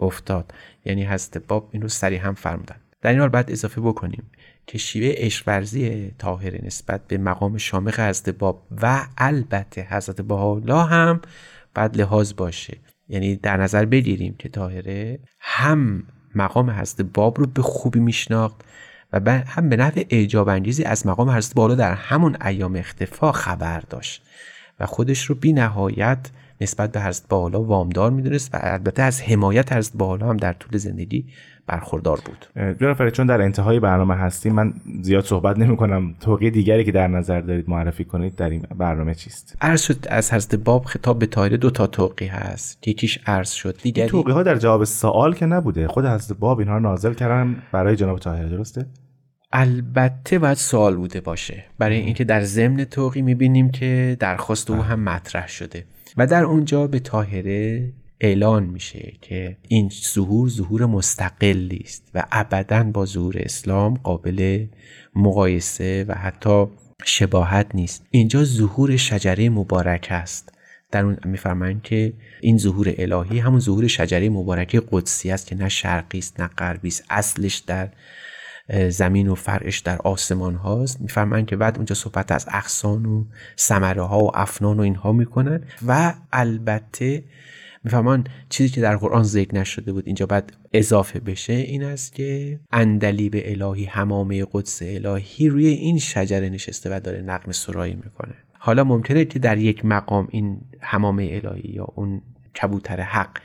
افتاد. 0.00 0.54
یعنی 0.84 1.04
حضرت 1.04 1.38
باب 1.38 1.68
این 1.72 1.82
رو 1.82 1.88
سریع 1.88 2.20
هم 2.20 2.34
فرمودن. 2.34 2.76
در 3.02 3.10
این 3.10 3.20
حال 3.20 3.28
بعد 3.28 3.50
اضافه 3.50 3.80
بکنیم. 3.80 4.22
که 4.66 4.78
شیوه 4.78 5.14
عشقورزی 5.16 6.10
طاهره 6.18 6.60
نسبت 6.64 7.06
به 7.08 7.18
مقام 7.18 7.58
شامخ 7.58 8.00
حضرت 8.00 8.28
باب 8.28 8.66
و 8.82 9.06
البته 9.18 9.86
حضرت 9.90 10.20
بهاءالله 10.20 10.84
هم 10.84 11.20
بعد 11.74 11.96
لحاظ 11.96 12.32
باشه. 12.36 12.76
یعنی 13.08 13.36
در 13.36 13.56
نظر 13.56 13.84
بگیریم 13.84 14.34
که 14.38 14.48
طاهره 14.48 15.18
هم 15.40 16.02
مقام 16.34 16.70
حضرت 16.70 17.00
باب 17.00 17.40
رو 17.40 17.46
به 17.46 17.62
خوبی 17.62 18.00
میشناخت 18.00 18.56
و 19.12 19.42
هم 19.46 19.68
به 19.68 19.76
نحو 19.76 20.02
اعجاب 20.10 20.48
انگیزی 20.48 20.84
از 20.84 21.06
مقام 21.06 21.30
حضرت 21.30 21.54
بالا 21.54 21.74
در 21.74 21.94
همون 21.94 22.36
ایام 22.44 22.76
اختفا 22.76 23.32
خبر 23.32 23.80
داشت 23.80 24.22
و 24.80 24.86
خودش 24.86 25.24
رو 25.24 25.34
بی 25.34 25.52
نهایت 25.52 26.30
نسبت 26.60 26.92
به 26.92 27.00
حضرت 27.00 27.28
بالا 27.28 27.62
وامدار 27.62 28.10
می‌دونست 28.10 28.54
و 28.54 28.58
البته 28.60 29.02
از 29.02 29.22
حمایت 29.22 29.72
حضرت 29.72 29.96
بالا 29.96 30.28
هم 30.28 30.36
در 30.36 30.52
طول 30.52 30.78
زندگی 30.78 31.26
برخوردار 31.66 32.20
بود. 32.24 32.46
جناب 32.80 32.96
فرید 32.96 33.12
چون 33.12 33.26
در 33.26 33.42
انتهای 33.42 33.80
برنامه 33.80 34.14
هستیم 34.14 34.54
من 34.54 34.74
زیاد 35.02 35.24
صحبت 35.24 35.58
نمی 35.58 35.76
کنم 35.76 36.14
توقیه 36.20 36.50
دیگری 36.50 36.84
که 36.84 36.92
در 36.92 37.08
نظر 37.08 37.40
دارید 37.40 37.70
معرفی 37.70 38.04
کنید 38.04 38.34
در 38.34 38.50
این 38.50 38.62
برنامه 38.78 39.14
چیست؟ 39.14 39.56
عرض 39.60 39.82
شد 39.82 40.06
از 40.08 40.32
حضرت 40.32 40.54
باب 40.54 40.84
خطاب 40.84 41.18
به 41.18 41.26
طاهره 41.26 41.56
دو 41.56 41.70
تا 41.70 41.86
توقی 41.86 42.26
هست. 42.26 42.88
یکیش 42.88 43.18
عرض 43.26 43.50
شد. 43.50 43.76
دیگری 43.82 44.08
توقیه 44.08 44.34
ها 44.34 44.42
در 44.42 44.56
جواب 44.56 44.84
سوال 44.84 45.34
که 45.34 45.46
نبوده. 45.46 45.88
خود 45.88 46.06
حضرت 46.06 46.38
باب 46.38 46.58
اینها 46.58 46.78
نازل 46.78 47.14
کردن 47.14 47.62
برای 47.72 47.96
جناب 47.96 48.18
طاهره 48.18 48.48
درسته؟ 48.48 48.86
البته 49.52 50.38
باید 50.38 50.56
سوال 50.56 50.96
بوده 50.96 51.20
باشه. 51.20 51.64
برای 51.78 51.96
اینکه 51.96 52.24
در 52.24 52.40
ضمن 52.40 52.84
توقی 52.84 53.22
می‌بینیم 53.22 53.70
که 53.70 54.16
درخواست 54.20 54.70
او 54.70 54.76
هم 54.76 55.00
مطرح 55.00 55.48
شده. 55.48 55.84
و 56.16 56.26
در 56.26 56.44
اونجا 56.44 56.86
به 56.86 56.98
طاهره 56.98 57.92
اعلان 58.20 58.62
میشه 58.62 59.12
که 59.20 59.56
این 59.68 59.90
ظهور 60.14 60.48
ظهور 60.48 60.86
مستقلی 60.86 61.80
است 61.84 62.10
و 62.14 62.24
ابدا 62.32 62.82
با 62.82 63.06
ظهور 63.06 63.34
اسلام 63.38 63.94
قابل 63.94 64.66
مقایسه 65.14 66.04
و 66.08 66.14
حتی 66.14 66.66
شباهت 67.04 67.66
نیست. 67.74 68.06
اینجا 68.10 68.44
ظهور 68.44 68.96
شجره 68.96 69.48
مبارک 69.48 70.08
است. 70.10 70.52
در 70.90 71.04
اون 71.04 71.16
میفرمایند 71.24 71.82
که 71.82 72.12
این 72.40 72.58
ظهور 72.58 72.94
الهی 72.98 73.38
همون 73.38 73.60
ظهور 73.60 73.86
شجره 73.86 74.28
مبارکه 74.28 74.82
قدسی 74.90 75.30
است 75.30 75.46
که 75.46 75.54
نه 75.54 75.68
شرقی 75.68 76.18
است 76.18 76.40
نه 76.40 76.46
غربی 76.46 76.88
است. 76.88 77.04
اصلش 77.10 77.56
در 77.56 77.88
زمین 78.88 79.28
و 79.28 79.34
فرعش 79.34 79.78
در 79.78 79.98
آسمان 79.98 80.54
هاست. 80.54 81.00
میفرمایند 81.00 81.46
که 81.46 81.56
بعد 81.56 81.76
اونجا 81.76 81.94
صحبت 81.94 82.32
از 82.32 82.46
اغصان 82.50 83.06
و 83.06 83.24
ثمره 83.58 84.02
ها 84.02 84.24
و 84.24 84.36
افنان 84.36 84.80
و 84.80 84.82
اینها 84.82 85.12
می‌کنن 85.12 85.62
و 85.86 86.14
البته 86.32 87.24
میفهمان 87.86 88.26
چیزی 88.48 88.68
که 88.68 88.80
در 88.80 88.96
قرآن 88.96 89.22
ذکر 89.22 89.54
نشده 89.54 89.92
بود 89.92 90.06
اینجا 90.06 90.26
بعد 90.26 90.52
اضافه 90.72 91.20
بشه 91.20 91.52
این 91.52 91.84
است 91.84 92.14
که 92.14 92.60
اندلیب 92.72 93.34
الهی 93.44 93.84
همامه 93.84 94.46
قدس 94.52 94.82
الهی 94.82 95.48
روی 95.48 95.66
این 95.66 95.98
شجره 95.98 96.48
نشسته 96.48 96.96
و 96.96 97.00
داره 97.00 97.22
نقم 97.22 97.52
سرایی 97.52 97.94
می‌کنه 97.94 98.34
حالا 98.52 98.84
ممکنه 98.84 99.24
که 99.24 99.38
در 99.38 99.58
یک 99.58 99.84
مقام 99.84 100.28
این 100.30 100.60
همامه 100.80 101.40
الهی 101.44 101.72
یا 101.72 101.84
اون 101.94 102.22
کبوتر 102.62 103.00
حق 103.00 103.38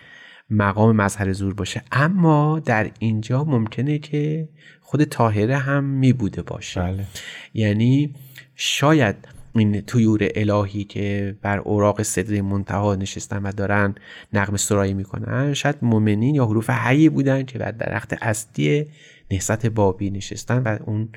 مقام 0.50 0.96
مظهر 0.96 1.34
زور 1.34 1.54
باشه 1.54 1.82
اما 1.92 2.62
در 2.66 2.92
اینجا 3.00 3.44
ممکنه 3.44 4.00
که 4.00 4.50
خود 4.82 5.04
طاهره 5.04 5.58
هم 5.58 5.84
می 5.84 6.14
بوده 6.14 6.42
باشه 6.42 6.82
بله. 6.82 7.06
یعنی 7.54 8.16
شاید 8.56 9.16
این 9.56 9.82
تویور 9.82 10.30
الهی 10.36 10.84
که 10.84 11.36
بر 11.42 11.60
اوراق 11.60 12.02
صدر 12.02 12.42
منتها 12.42 12.96
نشستن 12.96 13.44
و 13.44 13.52
دارن 13.52 13.96
نقم 14.34 14.58
سرایی 14.58 14.94
می‌کنن 14.94 15.54
شاید 15.54 15.76
مؤمنین 15.82 16.36
یا 16.36 16.46
حروف 16.46 16.70
حیی 16.70 17.10
بودن 17.10 17.44
که 17.44 17.60
بر 17.60 17.72
درخت 17.72 18.14
اصلی 18.22 18.88
نهضت 19.32 19.66
بابی 19.66 20.10
نشستن 20.10 20.58
و 20.58 20.78
اون 20.86 21.10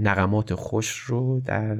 نقمات 0.00 0.54
خوش 0.54 0.96
رو 0.96 1.40
در 1.40 1.78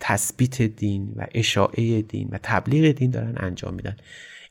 تثبیت 0.00 0.62
دین 0.62 1.12
و 1.16 1.26
اشاعه 1.34 2.02
دین 2.02 2.28
و 2.32 2.38
تبلیغ 2.42 2.92
دین 2.92 3.10
دارن 3.10 3.34
انجام 3.36 3.74
میدن. 3.74 3.96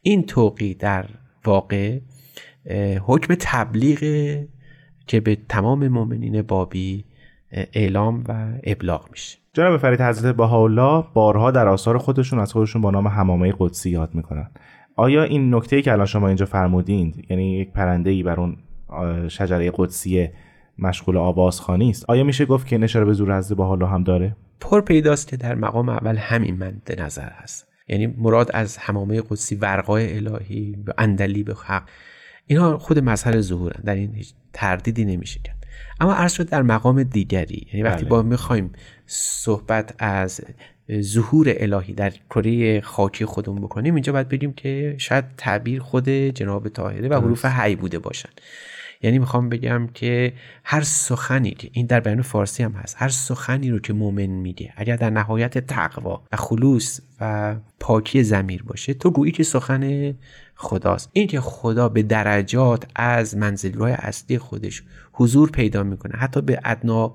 این 0.01 0.23
توقی 0.23 0.73
در 0.73 1.09
واقع 1.45 1.99
حکم 3.05 3.35
تبلیغ 3.39 3.99
که 5.07 5.19
به 5.19 5.37
تمام 5.49 5.87
مؤمنین 5.87 6.41
بابی 6.41 7.05
اعلام 7.73 8.23
و 8.27 8.47
ابلاغ 8.63 9.07
میشه. 9.11 9.37
جناب 9.53 9.77
فرید 9.77 10.01
حضرت 10.01 10.35
بهاءالله 10.35 11.03
بارها 11.13 11.51
در 11.51 11.67
آثار 11.67 11.97
خودشون 11.97 12.39
از 12.39 12.53
خودشون 12.53 12.81
با 12.81 12.91
نام 12.91 13.07
همامه 13.07 13.53
قدسی 13.59 13.89
یاد 13.89 14.15
می‌کنن. 14.15 14.51
آیا 14.95 15.23
این 15.23 15.55
نکته 15.55 15.81
که 15.81 15.91
الان 15.91 16.05
شما 16.05 16.27
اینجا 16.27 16.45
فرمودین 16.45 17.13
یعنی 17.29 17.57
یک 17.57 17.71
پرنده 17.71 18.09
ای 18.09 18.23
بر 18.23 18.39
اون 18.39 18.57
شجره 19.27 19.71
قدسیه 19.75 20.33
مشغول 20.79 21.17
آوازخوانی 21.17 21.89
است 21.89 22.09
آیا 22.09 22.23
میشه 22.23 22.45
گفت 22.45 22.67
که 22.67 22.83
اشاره 22.83 23.05
به 23.05 23.13
زور 23.13 23.37
حضرت 23.37 23.57
با 23.57 23.65
حالا 23.65 23.87
هم 23.87 24.03
داره؟ 24.03 24.35
پر 24.59 24.81
پیداست 24.81 25.27
که 25.27 25.37
در 25.37 25.55
مقام 25.55 25.89
اول 25.89 26.15
همین 26.17 26.57
مد 26.63 27.01
نظر 27.01 27.29
هست. 27.29 27.67
یعنی 27.87 28.07
مراد 28.07 28.51
از 28.53 28.77
همامه 28.77 29.21
قدسی 29.21 29.55
ورقای 29.55 30.17
الهی 30.17 30.77
اندلی 30.97 31.43
به 31.43 31.55
حق 31.65 31.83
اینها 32.47 32.77
خود 32.77 32.99
مظهر 32.99 33.41
ظهورن 33.41 33.81
در 33.85 33.95
این 33.95 34.15
هیچ 34.15 34.33
تردیدی 34.53 35.05
نمیشه 35.05 35.39
کرد. 35.43 35.64
اما 35.99 36.13
عرض 36.13 36.33
شد 36.33 36.49
در 36.49 36.61
مقام 36.61 37.03
دیگری. 37.03 37.67
یعنی 37.73 37.83
وقتی 37.83 38.01
بله. 38.01 38.09
با 38.09 38.21
می‌خوایم 38.21 38.71
صحبت 39.07 39.95
از 39.99 40.41
ظهور 41.01 41.53
الهی 41.57 41.93
در 41.93 42.13
کره 42.29 42.81
خاکی 42.81 43.25
خودمون 43.25 43.61
بکنیم 43.61 43.95
اینجا 43.95 44.13
باید 44.13 44.29
بگیم 44.29 44.53
که 44.53 44.95
شاید 44.97 45.25
تعبیر 45.37 45.81
خود 45.81 46.09
جناب 46.09 46.69
طاهره 46.69 47.07
و 47.07 47.13
حروف 47.13 47.45
حی 47.45 47.75
بوده 47.75 47.99
باشن. 47.99 48.29
یعنی 49.01 49.19
می‌خوام 49.19 49.49
بگم 49.49 49.87
که 49.93 50.33
هر 50.63 50.81
سخنی 50.81 51.51
که 51.51 51.69
این 51.73 51.85
در 51.85 51.99
بیان 51.99 52.21
فارسی 52.21 52.63
هم 52.63 52.71
هست. 52.71 52.95
هر 52.99 53.09
سخنی 53.09 53.69
رو 53.69 53.79
که 53.79 53.93
مؤمن 53.93 54.25
میگه 54.25 54.73
اگر 54.75 54.95
در 54.95 55.09
نهایت 55.09 55.57
تقوا 55.57 56.23
و 56.31 56.35
خلوص 56.35 56.99
و 57.21 57.55
پاکی 57.79 58.23
زمیر 58.23 58.63
باشه 58.63 58.93
تو 58.93 59.11
گویی 59.11 59.31
که 59.31 59.43
سخن 59.43 60.13
خداست. 60.55 61.09
این 61.13 61.27
که 61.27 61.41
خدا 61.41 61.89
به 61.89 62.03
درجات 62.03 62.85
از 62.95 63.37
منزلگاه 63.37 63.89
اصلی 63.91 64.37
خودش 64.37 64.83
حضور 65.13 65.51
پیدا 65.51 65.83
می‌کنه 65.83 66.13
حتی 66.15 66.41
به 66.41 66.59
ادنا 66.63 67.13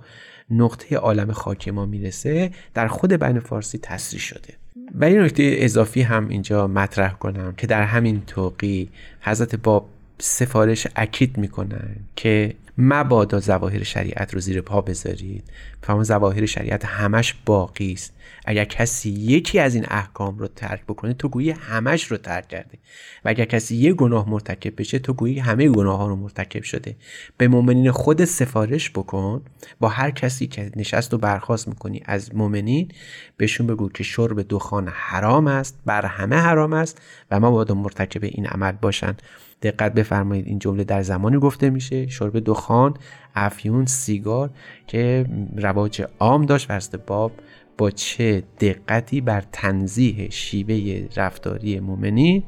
نقطه 0.50 0.96
عالم 0.96 1.32
خاک 1.32 1.68
ما 1.68 1.86
می‌رسه 1.86 2.50
در 2.74 2.88
خود 2.88 3.12
بیان 3.12 3.40
فارسی 3.40 3.78
تصریح 3.78 4.20
شده. 4.22 4.54
و 4.94 5.04
این 5.04 5.20
نکته 5.20 5.54
اضافی 5.58 6.02
هم 6.02 6.28
اینجا 6.28 6.66
مطرح 6.66 7.12
کنم 7.12 7.54
که 7.56 7.66
در 7.66 7.82
همین 7.82 8.22
توقی 8.26 8.88
حضرت 9.20 9.54
باب 9.54 9.88
سفارش 10.20 10.86
اکید 10.96 11.38
می‌کنن 11.38 11.96
که 12.16 12.54
مبادا 12.78 13.40
زواهر 13.40 13.82
شریعت 13.82 14.34
رو 14.34 14.40
زیر 14.40 14.60
پا 14.60 14.80
بذارید. 14.80 15.44
فهم 15.82 16.02
زواهر 16.02 16.46
شریعت 16.46 16.84
همش 16.84 17.34
باقی 17.46 17.92
است. 17.92 18.12
اگر 18.44 18.64
کسی 18.64 19.10
یکی 19.10 19.58
از 19.58 19.74
این 19.74 19.86
احکام 19.88 20.38
رو 20.38 20.48
ترک 20.48 20.82
بکنه 20.88 21.14
تو 21.14 21.28
گویی 21.28 21.50
همش 21.50 22.04
رو 22.04 22.16
ترک 22.16 22.48
کرده. 22.48 22.78
و 23.24 23.28
اگر 23.28 23.44
کسی 23.44 23.76
یه 23.76 23.92
گناه 23.92 24.30
مرتکب 24.30 24.80
بشه 24.80 24.98
تو 24.98 25.12
گویی 25.12 25.38
همه 25.38 25.68
گناه 25.68 25.98
ها 25.98 26.06
رو 26.06 26.16
مرتکب 26.16 26.62
شده. 26.62 26.96
به 27.36 27.48
مؤمنین 27.48 27.90
خود 27.90 28.24
سفارش 28.24 28.90
بکن. 28.90 29.42
با 29.80 29.88
هر 29.88 30.10
کسی 30.10 30.46
که 30.46 30.70
نشست 30.76 31.14
و 31.14 31.18
برخواست 31.18 31.68
می‌کنی 31.68 32.02
از 32.04 32.34
مؤمنین 32.34 32.88
بهشون 33.36 33.66
بگو 33.66 33.88
که 33.88 34.04
شرب 34.04 34.48
دخان 34.48 34.88
حرام 34.88 35.46
است 35.46 35.78
بر 35.86 36.06
همه 36.06 36.36
حرام 36.36 36.72
است 36.72 36.98
و 37.30 37.40
ما 37.40 37.50
باید 37.50 37.72
مرتکب 37.72 38.24
این 38.24 38.46
عمل 38.46 38.72
باشن. 38.72 39.16
دقت 39.62 39.94
بفرمایید 39.94 40.46
این 40.46 40.58
جمله 40.58 40.84
در 40.84 41.02
زمانی 41.02 41.38
گفته 41.38 41.70
میشه. 41.70 42.06
شرب 42.06 42.40
دخان 42.40 42.94
افیون 43.34 43.86
سیگار 43.86 44.50
که 44.86 45.26
رواج 45.56 46.02
عام 46.18 46.46
داشت 46.46 46.70
ورست 46.70 46.96
باب 46.96 47.32
با 47.78 47.90
چه 47.90 48.42
دقتی 48.60 49.20
بر 49.20 49.42
تنزیه 49.52 50.30
شیوه 50.30 51.08
رفتاری 51.16 51.80
مؤمنین 51.80 52.42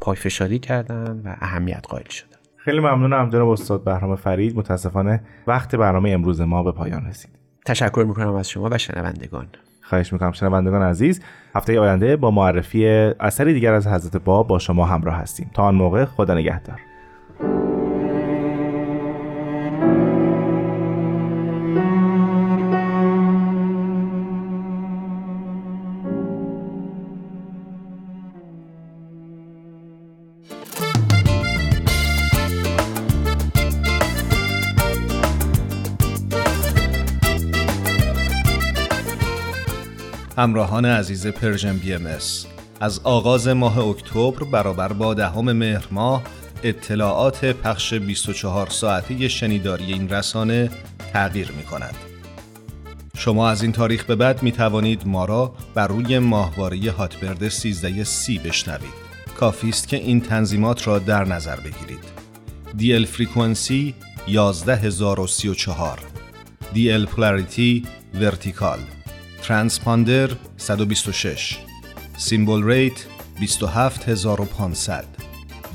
پایفشاری 0.00 0.58
کردن 0.58 1.22
و 1.24 1.36
اهمیت 1.40 1.86
قائل 1.88 2.08
شدن. 2.08 2.36
خیلی 2.56 2.80
ممنونم 2.80 3.30
جناب 3.30 3.48
استاد 3.48 3.84
بهرام 3.84 4.16
فرید. 4.16 4.56
متاسفانه 4.56 5.22
وقت 5.46 5.76
برنامه 5.76 6.10
امروز 6.10 6.40
ما 6.40 6.62
به 6.62 6.72
پایان 6.72 7.06
رسید. 7.06 7.30
تشکر 7.66 8.04
می‌کنم 8.08 8.34
از 8.34 8.50
شما 8.50 8.68
و 8.72 8.78
شنوندگان. 8.78 9.46
خواهش 9.90 10.12
می‌کنم 10.12 10.32
شنوندگان 10.32 10.82
عزیز 10.82 11.20
هفته 11.54 11.80
آینده 11.80 12.16
با 12.16 12.30
معرفی 12.30 12.86
اثری 13.20 13.52
دیگر 13.52 13.72
از 13.74 13.86
حضرت 13.86 14.16
باب 14.24 14.48
با 14.48 14.58
شما 14.58 14.84
همراه 14.84 15.14
هستیم. 15.14 15.50
تا 15.54 15.62
آن 15.62 15.74
موقع 15.74 16.04
خدا 16.04 16.34
نگهدار. 16.34 16.89
همراهان 40.40 40.84
عزیز 40.84 41.26
Persian 41.26 41.76
BMS. 41.76 42.46
از 42.80 43.00
آغاز 43.04 43.48
ماه 43.48 43.78
اکتبر 43.78 44.44
برابر 44.44 44.92
با 44.92 45.14
دهم 45.14 45.52
مهر 45.52 45.86
ماه 45.90 46.22
اطلاعات 46.62 47.44
پخش 47.44 47.94
24 47.94 48.66
ساعته 48.66 49.28
شنیداری 49.28 49.84
این 49.84 50.08
رسانه 50.08 50.70
تغییر 51.12 51.52
می 51.52 51.62
کند. 51.62 51.94
شما 53.16 53.48
از 53.48 53.62
این 53.62 53.72
تاریخ 53.72 54.04
به 54.04 54.16
بعد 54.16 54.42
می 54.42 54.52
توانید 54.52 55.02
ما 55.06 55.24
را 55.24 55.54
بر 55.74 55.86
روی 55.86 56.18
ماهواره 56.18 56.90
Hotbird 56.90 57.48
13 57.48 58.04
C 58.04 58.38
بشنوید. 58.38 58.94
کافی 59.36 59.68
است 59.68 59.88
که 59.88 59.96
این 59.96 60.20
تنظیمات 60.20 60.86
را 60.86 60.98
در 60.98 61.24
نظر 61.24 61.56
بگیرید. 61.56 62.04
DL 62.78 63.06
فرکانسی 63.06 63.94
11034 64.28 65.98
DL 66.74 67.06
polarity 67.06 67.84
vertical 68.14 68.78
transponder 69.42 70.30
126 70.56 71.58
symbol 72.16 72.64
rate 72.64 73.06
27500 73.40 75.04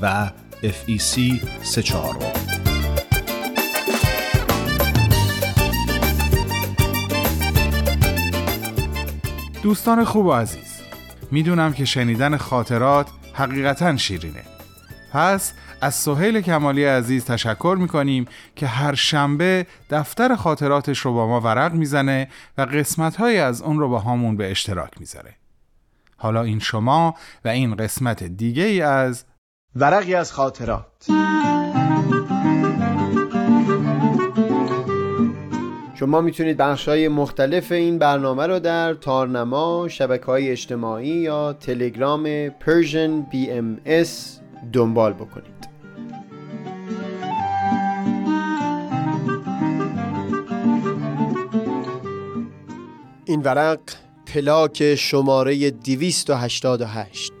و 0.00 0.30
FEC 0.62 1.20
34 1.62 2.16
دوستان 9.62 10.04
خوب 10.04 10.26
و 10.26 10.32
عزیز 10.32 10.80
می‌دونم 11.30 11.72
که 11.72 11.84
شنیدن 11.84 12.36
خاطرات 12.36 13.06
حقیقتا 13.32 13.96
شیرینه. 13.96 14.55
پس 15.12 15.52
از 15.80 15.94
سهیل 15.94 16.40
کمالی 16.40 16.84
عزیز 16.84 17.24
تشکر 17.24 17.76
می‌کنیم 17.80 18.24
که 18.56 18.66
هر 18.66 18.94
شنبه 18.94 19.66
دفتر 19.90 20.36
خاطراتش 20.36 20.98
رو 20.98 21.12
با 21.12 21.26
ما 21.26 21.40
ورق 21.40 21.72
می‌زنه 21.72 22.28
و 22.58 22.62
قسمت 22.62 23.16
های 23.16 23.38
از 23.38 23.62
اون 23.62 23.78
رو 23.78 23.88
با 23.88 23.98
همون 23.98 24.36
به 24.36 24.50
اشتراک 24.50 25.00
می‌ذاره. 25.00 25.34
حالا 26.16 26.42
این 26.42 26.58
شما 26.58 27.14
و 27.44 27.48
این 27.48 27.74
قسمت 27.74 28.24
دیگه 28.24 28.62
ای 28.62 28.80
از 28.80 29.24
ورقی 29.76 30.14
از 30.14 30.32
خاطرات. 30.32 31.06
شما 35.94 36.20
می‌تونید 36.20 36.56
بخش 36.56 36.88
های 36.88 37.08
مختلف 37.08 37.72
این 37.72 37.98
برنامه 37.98 38.46
رو 38.46 38.58
در 38.58 38.94
تارنما، 38.94 39.88
شبکه 39.88 40.26
های 40.26 40.50
اجتماعی 40.50 41.08
یا 41.08 41.52
تلگرام 41.52 42.48
Persian 42.48 43.32
BMS 43.32 44.08
دنبال 44.72 45.12
بکنید. 45.12 45.76
این 53.24 53.42
ورق 53.42 53.80
پلاک 54.26 54.94
شماره 54.94 55.70
288 55.70 57.32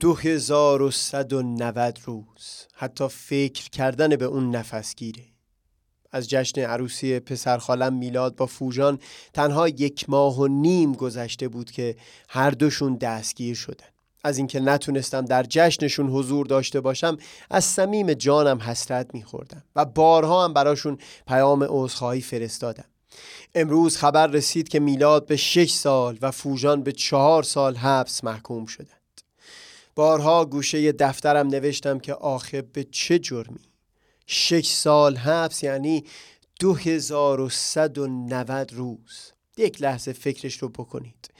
دو 0.00 0.14
هزار 0.14 0.82
و 0.82 0.90
صد 0.90 1.32
و 1.32 1.42
نود 1.42 1.98
روز. 2.04 2.66
حتی 2.74 3.08
فکر 3.08 3.70
کردن 3.70 4.16
به 4.16 4.24
اون 4.24 4.56
نفسگیره 4.56 5.35
از 6.16 6.28
جشن 6.28 6.60
عروسی 6.60 7.20
پسر 7.20 7.58
خالم 7.58 7.94
میلاد 7.94 8.36
با 8.36 8.46
فوجان 8.46 8.98
تنها 9.32 9.68
یک 9.68 10.10
ماه 10.10 10.38
و 10.38 10.46
نیم 10.46 10.92
گذشته 10.92 11.48
بود 11.48 11.70
که 11.70 11.96
هر 12.28 12.50
دوشون 12.50 12.96
دستگیر 12.96 13.54
شدن. 13.54 13.86
از 14.24 14.38
اینکه 14.38 14.60
نتونستم 14.60 15.24
در 15.24 15.46
جشنشون 15.48 16.08
حضور 16.08 16.46
داشته 16.46 16.80
باشم 16.80 17.16
از 17.50 17.64
صمیم 17.64 18.12
جانم 18.12 18.58
حسرت 18.58 19.14
میخوردم 19.14 19.62
و 19.76 19.84
بارها 19.84 20.44
هم 20.44 20.52
براشون 20.52 20.98
پیام 21.26 21.66
عذرخواهی 21.68 22.20
فرستادم. 22.20 22.84
امروز 23.54 23.96
خبر 23.96 24.26
رسید 24.26 24.68
که 24.68 24.80
میلاد 24.80 25.26
به 25.26 25.36
شش 25.36 25.70
سال 25.72 26.18
و 26.22 26.30
فوجان 26.30 26.82
به 26.82 26.92
چهار 26.92 27.42
سال 27.42 27.76
حبس 27.76 28.24
محکوم 28.24 28.66
شدند. 28.66 29.20
بارها 29.94 30.44
گوشه 30.44 30.92
دفترم 30.92 31.46
نوشتم 31.46 31.98
که 31.98 32.14
آخه 32.14 32.62
به 32.62 32.84
چه 32.84 33.18
جرمی؟ 33.18 33.75
شش 34.26 34.66
سال 34.66 35.16
حبس 35.16 35.62
یعنی 35.62 36.04
دو 36.60 36.74
هزار 36.74 37.40
و 37.40 37.48
صد 37.48 37.98
و 37.98 38.06
نود 38.06 38.72
روز. 38.72 39.32
یک 39.56 39.82
لحظه 39.82 40.12
فکرش 40.12 40.56
رو 40.56 40.68
بکنید. 40.68 41.30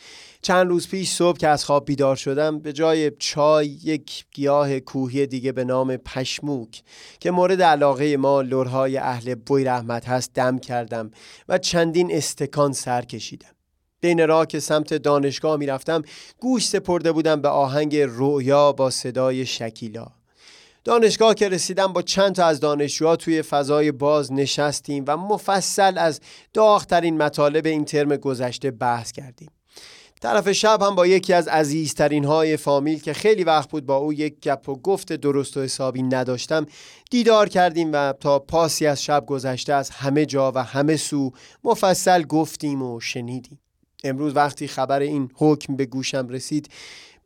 چند 0.42 0.68
روز 0.68 0.88
پیش 0.88 1.10
صبح 1.10 1.38
که 1.38 1.48
از 1.48 1.64
خواب 1.64 1.84
بیدار 1.84 2.16
شدم 2.16 2.58
به 2.58 2.72
جای 2.72 3.10
چای 3.18 3.66
یک 3.66 4.24
گیاه 4.34 4.80
کوهی 4.80 5.26
دیگه 5.26 5.52
به 5.52 5.64
نام 5.64 5.96
پشموک 5.96 6.82
که 7.20 7.30
مورد 7.30 7.62
علاقه 7.62 8.16
ما 8.16 8.40
لورهای 8.40 8.96
اهل 8.96 9.34
بوی 9.34 9.64
رحمت 9.64 10.08
هست 10.08 10.34
دم 10.34 10.58
کردم 10.58 11.10
و 11.48 11.58
چندین 11.58 12.14
استکان 12.14 12.72
سر 12.72 13.02
کشیدم. 13.02 13.50
بین 14.00 14.28
راه 14.28 14.46
که 14.46 14.60
سمت 14.60 14.94
دانشگاه 14.94 15.56
می‌رفتم 15.56 16.02
گوش 16.40 16.68
سپرده 16.68 17.12
بودم 17.12 17.40
به 17.40 17.48
آهنگ 17.48 17.96
رویا 17.96 18.72
با 18.72 18.90
صدای 18.90 19.46
شکیلا. 19.46 20.15
دانشگاه 20.86 21.34
که 21.34 21.48
رسیدم 21.48 21.86
با 21.86 22.02
چند 22.02 22.34
تا 22.34 22.44
از 22.44 22.60
دانشجوها 22.60 23.16
توی 23.16 23.42
فضای 23.42 23.92
باز 23.92 24.32
نشستیم 24.32 25.04
و 25.06 25.16
مفصل 25.16 25.98
از 25.98 26.20
داغترین 26.54 27.16
مطالب 27.16 27.66
این 27.66 27.84
ترم 27.84 28.16
گذشته 28.16 28.70
بحث 28.70 29.12
کردیم. 29.12 29.50
طرف 30.20 30.52
شب 30.52 30.82
هم 30.82 30.94
با 30.94 31.06
یکی 31.06 31.32
از 31.32 31.48
عزیزترین 31.48 32.24
های 32.24 32.56
فامیل 32.56 33.00
که 33.00 33.12
خیلی 33.12 33.44
وقت 33.44 33.70
بود 33.70 33.86
با 33.86 33.96
او 33.96 34.12
یک 34.12 34.40
گپ 34.40 34.68
و 34.68 34.76
گفت 34.76 35.12
درست 35.12 35.56
و 35.56 35.62
حسابی 35.62 36.02
نداشتم 36.02 36.66
دیدار 37.10 37.48
کردیم 37.48 37.90
و 37.92 38.12
تا 38.12 38.38
پاسی 38.38 38.86
از 38.86 39.02
شب 39.02 39.26
گذشته 39.26 39.72
از 39.72 39.90
همه 39.90 40.26
جا 40.26 40.52
و 40.52 40.64
همه 40.64 40.96
سو 40.96 41.30
مفصل 41.64 42.22
گفتیم 42.22 42.82
و 42.82 43.00
شنیدیم. 43.00 43.60
امروز 44.04 44.36
وقتی 44.36 44.68
خبر 44.68 45.00
این 45.00 45.30
حکم 45.34 45.76
به 45.76 45.86
گوشم 45.86 46.28
رسید 46.28 46.68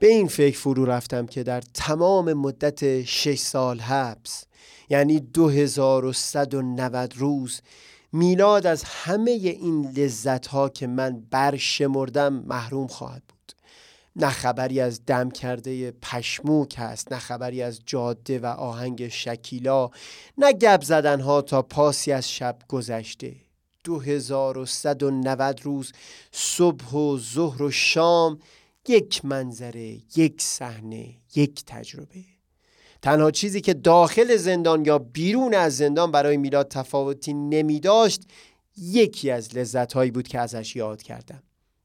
به 0.00 0.06
این 0.06 0.28
فکر 0.28 0.58
فرو 0.58 0.84
رفتم 0.84 1.26
که 1.26 1.42
در 1.42 1.60
تمام 1.74 2.32
مدت 2.32 3.04
شش 3.04 3.38
سال 3.38 3.80
حبس 3.80 4.44
یعنی 4.88 5.20
2190 5.20 7.14
روز 7.16 7.60
میلاد 8.12 8.66
از 8.66 8.84
همه 8.84 9.30
این 9.30 9.90
لذت 9.96 10.46
ها 10.46 10.68
که 10.68 10.86
من 10.86 11.22
برشمردم 11.30 12.32
محروم 12.32 12.86
خواهد 12.86 13.22
بود. 13.28 13.52
نه 14.16 14.30
خبری 14.30 14.80
از 14.80 15.06
دم 15.06 15.30
کرده 15.30 15.90
پشموک 15.90 16.74
هست 16.78 17.12
نه 17.12 17.18
خبری 17.18 17.62
از 17.62 17.80
جاده 17.86 18.38
و 18.38 18.46
آهنگ 18.46 19.08
شکیلا 19.08 19.90
نه 20.38 20.52
گب 20.52 20.82
زدن 20.82 21.20
ها 21.20 21.42
تا 21.42 21.62
پاسی 21.62 22.12
از 22.12 22.30
شب 22.30 22.58
گذشته. 22.68 23.36
2190 23.84 25.60
روز 25.62 25.92
صبح 26.32 26.90
و 26.90 27.18
ظهر 27.18 27.62
و 27.62 27.70
شام 27.70 28.38
یک 28.90 29.24
منظره 29.24 29.98
یک 30.16 30.42
صحنه 30.42 31.14
یک 31.35 31.64
تجربه. 31.66 32.24
تنها 33.03 33.31
چیزی 33.31 33.61
که 33.61 33.74
داخل 33.74 34.37
زندان 34.37 34.85
یا 34.85 34.98
بیرون 34.98 35.55
از 35.55 35.76
زندان 35.76 36.11
برای 36.11 36.37
میلاد 36.37 36.68
تفاوتی 36.68 37.35
نمی 37.35 37.81
داشت 37.81 38.22
یکی 38.76 39.31
از 39.31 39.57
لذت 39.57 39.92
هایی 39.92 40.11
بود 40.11 40.29
که 40.29 40.38
ازش 40.38 40.76
یاد 40.76 41.03
کردم. 41.03 41.42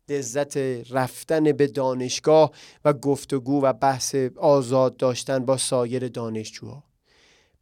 لذت 0.10 0.58
رفتن 0.91 1.52
به 1.52 1.68
دانشگاه 1.68 2.52
و 2.86 2.94
گفتگو 2.94 3.62
و 3.62 3.74
بحث 3.74 4.15
آزاد 4.36 4.98
داشتن 4.98 5.46
با 5.46 5.58
سایر 5.58 6.08
دانشجوها. 6.08 6.84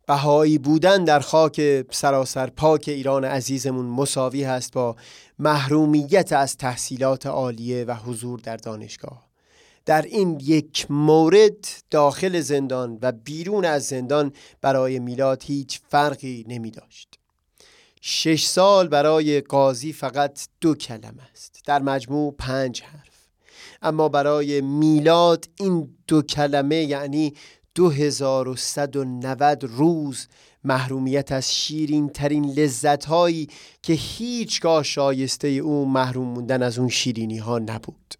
بهایی 0.07 0.57
بودن 0.57 1.03
در 1.03 1.19
خاک 1.19 1.85
سراسر 1.91 2.49
پاک 2.49 2.83
ایران 2.87 3.25
عزیزمون 3.25 3.85
مساوی 3.85 4.43
هست 4.43 4.73
با 4.73 4.95
محرومیت 5.39 6.33
از 6.33 6.57
تحصیلات 6.57 7.25
عالیه 7.25 7.85
و 7.85 7.93
حضور 7.93 8.39
در 8.39 8.57
دانشگاه. 8.57 9.32
در 9.85 10.01
این 10.01 10.39
یک 10.43 10.91
مورد 10.91 11.67
داخل 11.91 12.39
زندان 12.39 12.99
و 13.01 13.11
بیرون 13.11 13.65
از 13.65 13.85
زندان 13.85 14.31
برای 14.61 14.99
میلاد 14.99 15.43
هیچ 15.43 15.79
فرقی 15.89 16.45
نمی 16.47 16.71
داشت 16.71 17.19
شش 18.05 18.45
سال 18.45 18.87
برای 18.87 19.41
قاضی 19.41 19.93
فقط 19.93 20.47
دو 20.61 20.75
کلم 20.75 21.15
است. 21.31 21.61
در 21.65 21.81
مجموع 21.81 22.35
پنج 22.37 22.81
حرف. 22.81 23.27
اما 23.81 24.09
برای 24.09 24.61
میلاد 24.61 25.49
این 25.59 25.89
دو 26.07 26.21
کلمه 26.21 26.75
یعنی 26.75 27.33
2190 27.75 29.63
روز 29.63 30.27
محرومیت 30.63 31.31
از 31.31 31.55
شیرین 31.55 32.09
ترین 32.09 32.45
لذت 32.45 33.05
هایی 33.05 33.49
که 33.81 33.93
هیچگاه 33.93 34.83
شایسته 34.83 35.47
او 35.47 35.85
محروم 35.85 36.27
موندن 36.27 36.63
از 36.63 36.79
اون 36.79 36.89
شیرینی 36.89 37.37
ها 37.37 37.59
نبود. 37.59 38.13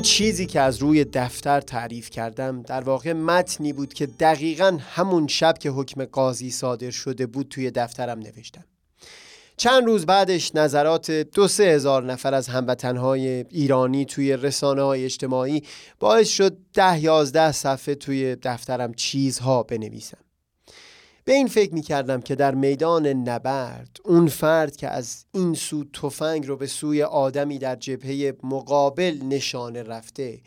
این 0.00 0.04
چیزی 0.04 0.46
که 0.46 0.60
از 0.60 0.78
روی 0.78 1.04
دفتر 1.04 1.60
تعریف 1.60 2.10
کردم 2.10 2.62
در 2.62 2.80
واقع 2.80 3.12
متنی 3.12 3.72
بود 3.72 3.94
که 3.94 4.06
دقیقا 4.06 4.78
همون 4.94 5.26
شب 5.26 5.58
که 5.58 5.70
حکم 5.70 6.04
قاضی 6.04 6.50
صادر 6.50 6.90
شده 6.90 7.26
بود 7.26 7.48
توی 7.48 7.70
دفترم 7.70 8.18
نوشتم. 8.18 8.64
چند 9.56 9.84
روز 9.84 10.06
بعدش 10.06 10.54
نظرات 10.54 11.10
دو 11.10 11.48
سه 11.48 11.64
هزار 11.64 12.04
نفر 12.04 12.34
از 12.34 12.48
هموطنهای 12.48 13.28
ایرانی 13.28 14.04
توی 14.04 14.36
رسانه 14.36 14.82
های 14.82 15.04
اجتماعی 15.04 15.62
باعث 15.98 16.28
شد 16.28 16.56
ده 16.74 17.02
یازده 17.02 17.52
صفحه 17.52 17.94
توی 17.94 18.36
دفترم 18.42 18.94
چیزها 18.94 19.62
بنویسم. 19.62 20.18
به 21.24 21.32
این 21.32 21.46
فکر 21.48 21.74
می 21.74 21.82
کردم 21.82 22.20
که 22.20 22.34
در 22.34 22.54
میدان 22.54 23.06
نبرد 23.06 23.96
اون 24.04 24.28
فرد 24.28 24.76
که 24.76 24.88
از 24.88 25.24
این 25.32 25.54
سو 25.54 25.84
تفنگ 25.84 26.46
رو 26.46 26.56
به 26.56 26.66
سوی 26.66 27.02
آدمی 27.02 27.58
در 27.58 27.76
جبهه 27.76 28.36
مقابل 28.42 29.18
نشانه 29.22 29.82
رفته 29.82 30.40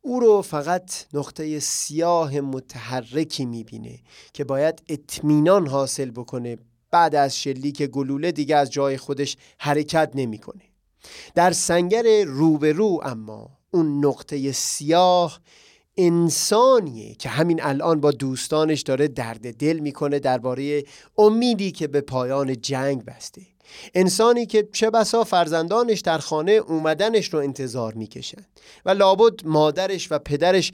او 0.00 0.20
رو 0.20 0.42
فقط 0.42 0.92
نقطه 1.14 1.60
سیاه 1.60 2.40
متحرکی 2.40 3.44
می‌بینه 3.44 3.98
که 4.32 4.44
باید 4.44 4.82
اطمینان 4.88 5.66
حاصل 5.66 6.10
بکنه 6.10 6.58
بعد 6.90 7.14
از 7.14 7.38
شلیک 7.38 7.82
گلوله 7.82 8.32
دیگه 8.32 8.56
از 8.56 8.70
جای 8.70 8.96
خودش 8.96 9.36
حرکت 9.58 10.10
نمی‌کنه. 10.14 10.62
در 11.34 11.52
سنگر 11.52 12.24
روبرو 12.24 13.00
اما 13.04 13.50
اون 13.70 14.04
نقطه 14.04 14.52
سیاه 14.52 15.40
انسانیه 15.96 17.14
که 17.14 17.28
همین 17.28 17.62
الان 17.62 18.00
با 18.00 18.10
دوستانش 18.10 18.82
داره 18.82 19.08
درد 19.08 19.56
دل 19.56 19.78
می‌کنه 19.78 20.18
درباره 20.18 20.84
امیدی 21.18 21.72
که 21.72 21.86
به 21.88 22.00
پایان 22.00 22.60
جنگ 22.60 23.04
بسته. 23.04 23.42
انسانی 23.94 24.46
که 24.46 24.68
چه 24.72 24.90
بسا 24.90 25.24
فرزندانش 25.24 26.00
در 26.00 26.18
خانه 26.18 26.52
اومدنش 26.52 27.34
رو 27.34 27.38
انتظار 27.40 27.94
می‌کشن 27.94 28.42
و 28.84 28.90
لابد 28.90 29.46
مادرش 29.46 30.12
و 30.12 30.18
پدرش 30.18 30.72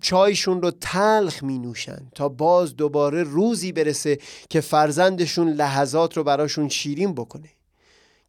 چایشون 0.00 0.62
رو 0.62 0.70
تلخ 0.70 1.42
می 1.42 1.58
نوشن 1.58 2.10
تا 2.14 2.28
باز 2.28 2.76
دوباره 2.76 3.22
روزی 3.22 3.72
برسه 3.72 4.18
که 4.50 4.60
فرزندشون 4.60 5.48
لحظات 5.48 6.16
رو 6.16 6.24
براشون 6.24 6.68
شیرین 6.68 7.14
بکنه. 7.14 7.48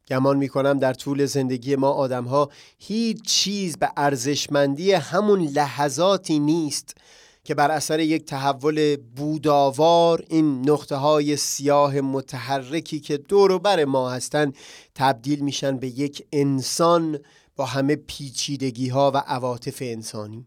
گمان 0.08 0.38
می 0.38 0.50
کنم 0.50 0.80
در 0.80 0.94
طول 0.94 1.26
زندگی 1.26 1.76
ما 1.76 1.90
آدم 1.90 2.24
ها 2.24 2.50
هیچ 2.78 3.22
چیز 3.22 3.78
به 3.78 3.90
ارزشمندی 3.98 4.92
همون 4.92 5.42
لحظاتی 5.42 6.40
نیست 6.40 6.96
که 7.44 7.56
بر 7.56 7.72
اثر 7.72 8.00
یک 8.00 8.26
تحول 8.26 8.96
بوداوار 8.96 10.24
این 10.30 10.70
نقطه 10.70 10.96
های 10.96 11.38
سیاه 11.38 12.02
متحرکی 12.02 13.00
که 13.00 13.18
دور 13.18 13.52
و 13.52 13.60
بر 13.60 13.86
ما 13.86 14.10
هستن 14.10 14.54
تبدیل 14.96 15.40
میشن 15.40 15.78
به 15.78 15.88
یک 15.88 16.26
انسان 16.32 17.20
با 17.56 17.66
همه 17.66 17.96
پیچیدگی 17.96 18.88
ها 18.88 19.12
و 19.12 19.18
عواطف 19.18 19.78
انسانی. 19.82 20.46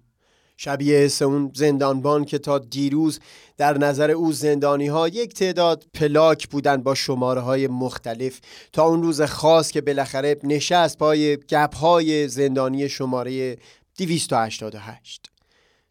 شبیه 0.61 0.99
حس 0.99 1.23
اون 1.23 1.51
زندانبان 1.55 2.25
که 2.25 2.39
تا 2.39 2.59
دیروز 2.59 3.21
در 3.57 3.79
نظر 3.79 4.11
او 4.11 4.33
زندانی 4.33 4.87
ها 4.87 5.09
یک 5.09 5.35
تعداد 5.35 5.87
پلاک 5.95 6.49
بودن 6.49 6.77
با 6.77 6.95
شماره 6.95 7.41
های 7.41 7.67
مختلف. 7.67 8.41
تا 8.73 8.85
اون 8.85 9.03
روز 9.03 9.23
خاص 9.23 9.71
که 9.71 9.81
بالاخره 9.81 10.37
نشست 10.45 10.99
پای 10.99 11.37
گپ 11.37 11.75
های 11.77 12.29
زندانی 12.29 12.89
شماره 12.89 13.57
288 13.99 15.31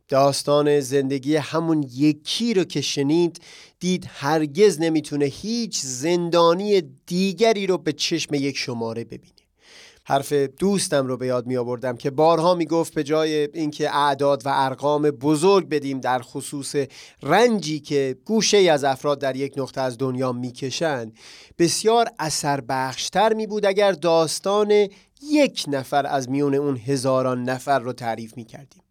داستان 0.08 0.80
زندگی 0.80 1.36
همون 1.36 1.86
یکی 1.94 2.54
رو 2.54 2.64
که 2.64 2.82
شنید 2.82 3.42
دید 3.80 4.06
هرگز 4.10 4.80
نمی‌تونه 4.82 5.26
هیچ 5.26 5.80
زندانی 5.82 6.82
دیگری 7.06 7.68
رو 7.68 7.78
به 7.78 7.94
چشم 7.94 8.34
یک 8.34 8.58
شماره 8.58 9.04
ببینه. 9.04 9.37
حرف 10.10 10.34
دوستم 10.34 11.08
رو 11.08 11.18
به 11.18 11.28
یاد 11.28 11.48
می 11.48 11.58
آوردم 11.58 11.98
که 11.98 12.12
بارها 12.12 12.56
می 12.56 12.66
گفت 12.66 12.94
به 12.94 13.04
جای 13.04 13.50
اینکه 13.54 13.96
اعداد 13.96 14.46
و 14.46 14.50
ارقام 14.54 15.12
بزرگ 15.12 15.70
بدیم 15.70 16.00
در 16.00 16.22
خصوص 16.22 16.76
رنجی 17.24 17.80
که 17.80 18.16
گوشه 18.26 18.58
از 18.58 18.84
افراد 18.84 19.20
در 19.20 19.36
یک 19.36 19.54
نقطه 19.58 19.82
از 19.82 19.98
دنیا 19.98 20.32
می‌کشند 20.32 21.18
بسیار 21.60 22.10
اثر 22.20 22.62
بخشتر 22.62 23.34
می 23.34 23.48
بود 23.48 23.66
اگر 23.66 23.92
داستان 23.92 24.88
یک 25.24 25.66
نفر 25.68 26.06
از 26.06 26.30
میون 26.30 26.56
اون 26.56 26.78
هزاران 26.78 27.44
نفر 27.44 27.80
رو 27.80 27.94
تعریف 27.94 28.38
می 28.38 28.46
کردیم 28.46 28.84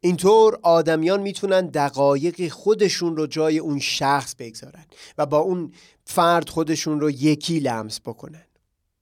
اینطور 0.00 0.58
آدمیان 0.62 1.20
می‌تونن 1.20 1.66
دقایق 1.66 2.48
خودشون 2.48 3.16
رو 3.16 3.26
جای 3.26 3.58
اون 3.58 3.78
شخص 3.78 4.34
بگذارن 4.38 4.84
و 5.18 5.26
با 5.26 5.38
اون 5.38 5.72
فرد 6.04 6.48
خودشون 6.48 7.00
رو 7.00 7.10
یکی 7.10 7.58
لمس 7.58 8.00
بکنن. 8.00 8.44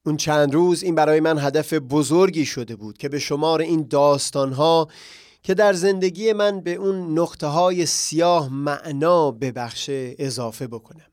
اون 0.08 0.16
چند 0.16 0.54
روز 0.54 0.82
این 0.82 0.94
برای 0.94 1.20
من 1.20 1.38
هدف 1.38 1.72
بزرگی 1.72 2.44
شده 2.44 2.76
بود 2.76 2.98
که 2.98 3.08
به 3.08 3.18
شمار 3.18 3.60
این 3.60 3.86
داستانها 3.90 4.88
که 5.42 5.54
در 5.54 5.72
زندگی 5.72 6.32
من 6.32 6.60
به 6.60 6.74
اون 6.74 7.18
نقطه 7.18 7.46
های 7.46 7.86
سیاه 7.86 8.48
معنا 8.52 9.30
ببخشه 9.30 10.14
اضافه 10.18 10.66
بکنم. 10.66 11.06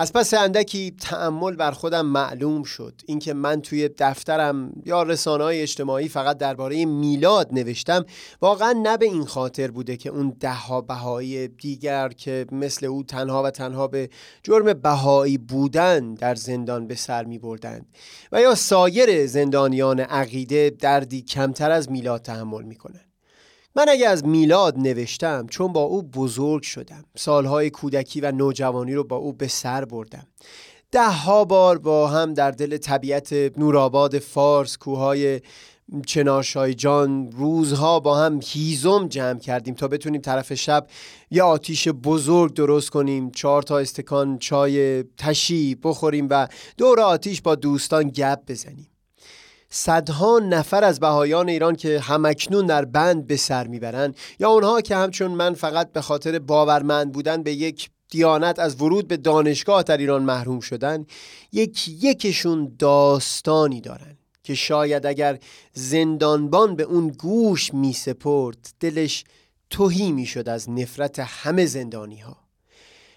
از 0.00 0.12
پس 0.12 0.34
اندکی 0.34 0.94
تعمل 1.00 1.56
بر 1.56 1.70
خودم 1.70 2.06
معلوم 2.06 2.62
شد 2.62 3.00
اینکه 3.06 3.34
من 3.34 3.60
توی 3.60 3.90
دفترم 3.98 4.72
یا 4.84 5.02
رسانه 5.02 5.44
های 5.44 5.62
اجتماعی 5.62 6.08
فقط 6.08 6.38
درباره 6.38 6.84
میلاد 6.84 7.48
نوشتم 7.52 8.04
واقعا 8.40 8.72
نه 8.72 8.96
به 8.96 9.06
این 9.06 9.24
خاطر 9.24 9.70
بوده 9.70 9.96
که 9.96 10.10
اون 10.10 10.36
دهها 10.40 10.80
بهایی 10.80 11.48
دیگر 11.48 12.08
که 12.08 12.46
مثل 12.52 12.86
او 12.86 13.02
تنها 13.02 13.42
و 13.42 13.50
تنها 13.50 13.86
به 13.86 14.10
جرم 14.42 14.72
بهایی 14.72 15.38
بودن 15.38 16.14
در 16.14 16.34
زندان 16.34 16.86
به 16.86 16.94
سر 16.94 17.24
می 17.24 17.38
بردند 17.38 17.86
و 18.32 18.40
یا 18.40 18.54
سایر 18.54 19.26
زندانیان 19.26 20.00
عقیده 20.00 20.70
دردی 20.70 21.22
کمتر 21.22 21.70
از 21.70 21.90
میلاد 21.90 22.22
تحمل 22.22 22.62
می 22.62 22.74
کنند. 22.74 23.07
من 23.78 23.88
اگه 23.88 24.08
از 24.08 24.24
میلاد 24.24 24.78
نوشتم 24.78 25.46
چون 25.46 25.72
با 25.72 25.80
او 25.80 26.02
بزرگ 26.02 26.62
شدم. 26.62 27.04
سالهای 27.16 27.70
کودکی 27.70 28.20
و 28.20 28.32
نوجوانی 28.32 28.94
رو 28.94 29.04
با 29.04 29.16
او 29.16 29.32
به 29.32 29.48
سر 29.48 29.84
بردم. 29.84 30.26
ده 30.92 31.10
ها 31.10 31.44
بار 31.44 31.78
با 31.78 32.08
هم 32.08 32.34
در 32.34 32.50
دل 32.50 32.76
طبیعت 32.76 33.32
نورآباد 33.32 34.18
فارس 34.18 34.76
کوههای 34.76 35.40
چنارشای 36.06 36.74
جان 36.74 37.32
روزها 37.32 38.00
با 38.00 38.18
هم 38.18 38.40
هیزم 38.44 39.08
جمع 39.08 39.38
کردیم 39.38 39.74
تا 39.74 39.88
بتونیم 39.88 40.20
طرف 40.20 40.54
شب 40.54 40.86
یه 41.30 41.42
آتیش 41.42 41.88
بزرگ 41.88 42.54
درست 42.54 42.90
کنیم 42.90 43.30
چهار 43.30 43.62
تا 43.62 43.78
استکان 43.78 44.38
چای 44.38 45.02
تشی 45.02 45.74
بخوریم 45.74 46.26
و 46.30 46.48
دور 46.76 47.00
آتیش 47.00 47.42
با 47.42 47.54
دوستان 47.54 48.08
گپ 48.08 48.38
بزنیم. 48.48 48.88
صدها 49.70 50.38
نفر 50.38 50.84
از 50.84 51.00
بهایان 51.00 51.48
ایران 51.48 51.76
که 51.76 52.00
همکنون 52.00 52.66
در 52.66 52.84
بند 52.84 53.26
به 53.26 53.36
سر 53.36 53.66
می‌برند 53.66 54.16
یا 54.40 54.50
اونها 54.50 54.80
که 54.80 54.96
همچون 54.96 55.30
من 55.30 55.54
فقط 55.54 55.92
به 55.92 56.00
خاطر 56.00 56.38
باورمند 56.38 57.12
بودن 57.12 57.42
به 57.42 57.52
یک 57.52 57.90
دیانت 58.10 58.58
از 58.58 58.82
ورود 58.82 59.08
به 59.08 59.16
دانشگاه 59.16 59.82
در 59.82 59.96
ایران 59.96 60.22
محروم 60.22 60.60
شدن 60.60 61.06
یک 61.52 61.88
یکشون 61.88 62.76
داستانی 62.78 63.80
دارن 63.80 64.18
که 64.42 64.54
شاید 64.54 65.06
اگر 65.06 65.38
زندانبان 65.72 66.76
به 66.76 66.82
اون 66.82 67.08
گوش 67.08 67.74
می 67.74 67.92
سپرد 67.92 68.58
دلش 68.80 69.24
توهی 69.70 70.12
می 70.12 70.26
شد 70.26 70.48
از 70.48 70.70
نفرت 70.70 71.18
همه 71.18 71.66
زندانی 71.66 72.20
ها 72.20 72.47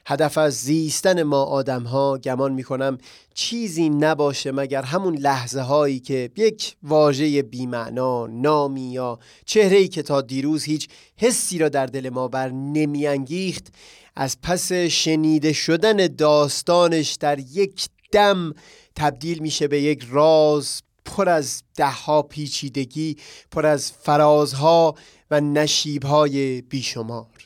هدف 0.06 0.38
از 0.38 0.54
زیستن 0.54 1.24
ما 1.24 1.43
آدم 1.43 1.84
ها 1.84 2.18
گمان 2.18 2.54
می 2.54 2.64
کنم 2.64 2.97
چیزی 3.34 3.89
نباشه 3.89 4.52
مگر 4.52 4.82
همون 4.82 5.16
لحظه 5.16 5.62
هایی 5.62 5.99
که 5.99 6.30
یک 6.38 6.76
واژه 6.84 7.41
بیمعنا 7.41 8.28
نامی 8.28 8.91
یا 8.91 9.20
چهره 9.45 9.88
که 9.88 10.02
تا 10.02 10.22
دیروز 10.22 10.64
هیچ 10.64 10.88
حسی 11.18 11.58
را 11.58 11.70
در 11.70 11.86
دل 11.86 12.10
ما 12.10 12.28
بر 12.28 12.49
نمیانگیخت 12.49 13.74
از 14.16 14.41
پس 14.41 14.72
شنیده 14.74 15.54
شدن 15.54 16.08
داستانش 16.08 17.14
در 17.14 17.39
یک 17.39 17.88
دم 18.12 18.54
تبدیل 18.95 19.39
میشه 19.39 19.68
به 19.68 19.82
یک 19.82 20.08
راز 20.10 20.82
پر 21.06 21.30
از 21.30 21.64
دهها 21.76 22.22
پیچیدگی 22.22 23.18
پر 23.52 23.66
از 23.66 23.91
فرازها 23.91 24.95
و 25.32 25.41
نشیبهای 25.41 26.62
بیشمار. 26.62 27.41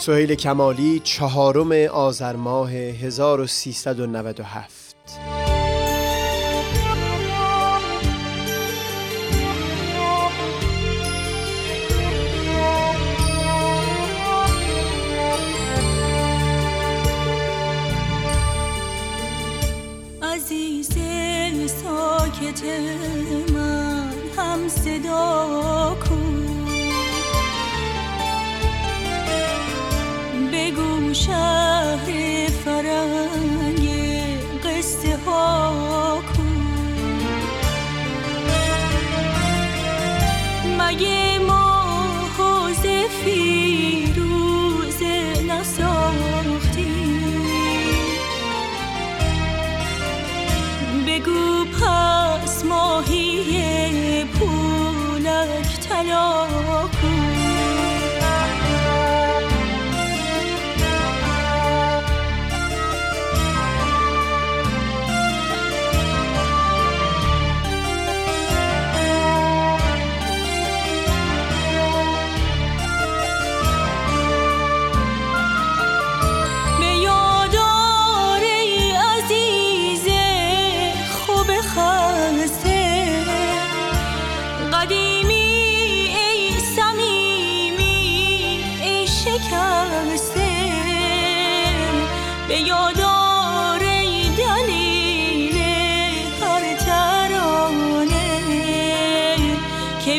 سهیل 0.00 0.34
کمالی 0.34 1.00
چهارم 1.04 1.72
آذر 1.92 2.36
ماه 2.36 2.72
1397 2.72 4.77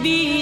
be 0.09 0.38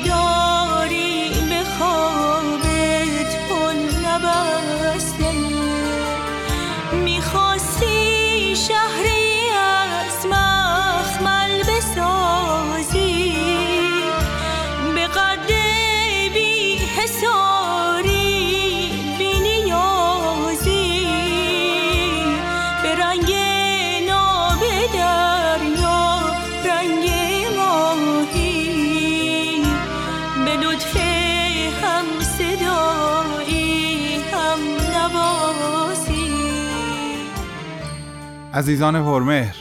عزیزان 38.57 39.03
پرمهر 39.03 39.55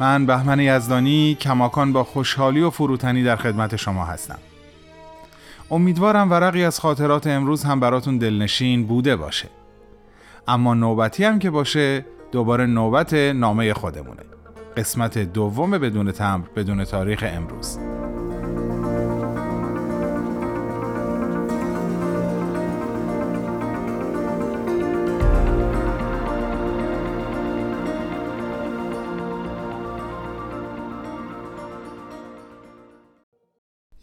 من 0.00 0.26
بهمن 0.26 0.60
یزدانی 0.60 1.34
کماکان 1.40 1.92
با 1.92 2.04
خوشحالی 2.04 2.60
و 2.60 2.70
فروتنی 2.70 3.22
در 3.22 3.36
خدمت 3.36 3.76
شما 3.76 4.04
هستم. 4.04 4.38
امیدوارم 5.70 6.30
ورقی 6.30 6.64
از 6.64 6.80
خاطرات 6.80 7.26
امروز 7.26 7.64
هم 7.64 7.80
براتون 7.80 8.18
دلنشین 8.18 8.86
بوده 8.86 9.16
باشه. 9.16 9.48
اما 10.48 10.74
نوبتی 10.74 11.24
هم 11.24 11.38
که 11.38 11.50
باشه 11.50 12.04
دوباره 12.32 12.66
نوبت 12.66 13.14
نامه 13.14 13.74
خودمونه. 13.74 14.22
قسمت 14.76 15.18
دوم 15.18 15.70
بدون 15.70 16.12
تمر 16.12 16.46
بدون 16.56 16.84
تاریخ 16.84 17.24
امروز. 17.26 17.78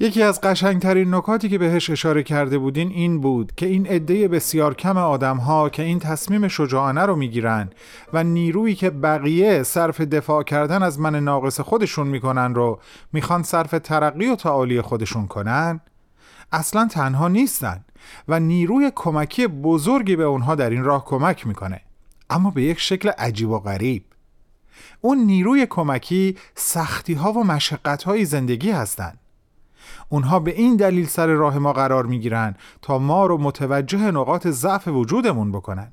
یکی 0.04 0.24
از 0.24 0.42
قشنگترین 0.42 1.14
نکاتی 1.14 1.50
که 1.50 1.58
بهش 1.58 1.90
اشاره 1.90 2.24
کرده 2.24 2.58
بودین 2.58 2.90
این 2.90 3.22
بود 3.22 3.52
که 3.56 3.66
این 3.66 3.88
عده 3.88 4.28
بسیار 4.28 4.74
کم 4.74 4.98
آدم 4.98 5.38
ها 5.38 5.70
که 5.70 5.84
این 5.84 6.00
تصمیم 6.00 6.48
شجاعانه 6.48 7.02
رو 7.06 7.16
می‌گیرن 7.16 7.70
و 8.14 8.24
نیرویی 8.24 8.76
که 8.76 8.90
بقیه 8.90 9.64
صرف 9.64 10.02
دفاع 10.02 10.44
کردن 10.44 10.84
از 10.84 11.00
من 11.00 11.16
ناقص 11.16 11.60
خودشون 11.60 12.08
می‌کنن 12.08 12.56
رو 12.56 12.80
می‌خوان 13.14 13.44
صرف 13.44 13.72
ترقی 13.84 14.28
و 14.28 14.36
تعالی 14.36 14.82
خودشون 14.82 15.28
کنن 15.28 15.82
اصلا 16.52 16.88
تنها 16.88 17.28
نیستن 17.28 17.86
و 18.28 18.40
نیروی 18.40 18.92
کمکی 18.96 19.48
بزرگی 19.48 20.16
به 20.16 20.24
اونها 20.24 20.56
در 20.56 20.70
این 20.70 20.84
راه 20.84 21.06
کمک 21.06 21.48
می‌کنه 21.48 21.82
اما 22.30 22.52
به 22.52 22.62
یک 22.62 22.80
شکل 22.80 23.10
عجیب 23.10 23.50
و 23.50 23.60
غریب 23.60 24.06
اون 25.02 25.18
نیروی 25.18 25.66
کمکی 25.66 26.38
سختی 26.56 27.14
ها 27.14 27.32
و 27.32 27.44
مشقت 27.44 28.04
های 28.04 28.26
زندگی 28.26 28.72
هستند. 28.72 29.23
اونها 30.10 30.40
به 30.40 30.52
این 30.52 30.76
دلیل 30.76 31.06
سر 31.06 31.28
راه 31.28 31.60
ما 31.60 31.74
قرار 31.74 32.06
می‌گیرن 32.06 32.56
تا 32.82 33.00
ما 33.00 33.26
رو 33.26 33.38
متوجه 33.38 34.12
نقاط 34.12 34.48
ضعف 34.48 34.88
وجودمون 34.88 35.52
بکنن. 35.52 35.92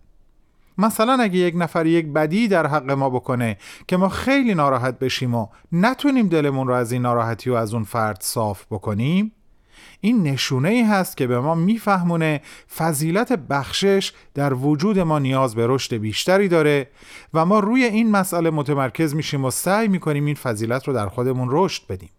مثلا 0.78 1.22
اگه 1.22 1.38
یک 1.38 1.54
نفر 1.56 1.86
یک 1.86 2.06
بدی 2.06 2.48
در 2.48 2.66
حق 2.66 2.90
ما 2.90 3.10
بکنه 3.10 3.56
که 3.88 3.96
ما 3.96 4.08
خیلی 4.08 4.54
ناراحت 4.54 4.98
بشیم 4.98 5.34
و 5.34 5.46
نتونیم 5.72 6.28
دلمون 6.28 6.68
رو 6.68 6.74
از 6.74 6.92
این 6.92 7.02
ناراحتی 7.02 7.50
و 7.50 7.54
از 7.54 7.74
اون 7.74 7.84
فرد 7.84 8.18
صاف 8.20 8.64
بکنیم 8.70 9.32
این 10.00 10.22
نشونه 10.22 10.68
ای 10.68 10.82
هست 10.82 11.16
که 11.16 11.26
به 11.26 11.40
ما 11.40 11.54
میفهمونه 11.54 12.40
فضیلت 12.76 13.32
بخشش 13.32 14.12
در 14.34 14.54
وجود 14.54 14.98
ما 14.98 15.18
نیاز 15.18 15.54
به 15.54 15.66
رشد 15.66 15.96
بیشتری 15.96 16.48
داره 16.48 16.88
و 17.34 17.46
ما 17.46 17.58
روی 17.58 17.84
این 17.84 18.10
مسئله 18.10 18.50
متمرکز 18.50 19.14
میشیم 19.14 19.44
و 19.44 19.50
سعی 19.50 19.88
می‌کنیم 19.88 20.24
این 20.24 20.34
فضیلت 20.34 20.88
رو 20.88 20.94
در 20.94 21.08
خودمون 21.08 21.48
رشد 21.50 21.82
بدیم. 21.88 22.10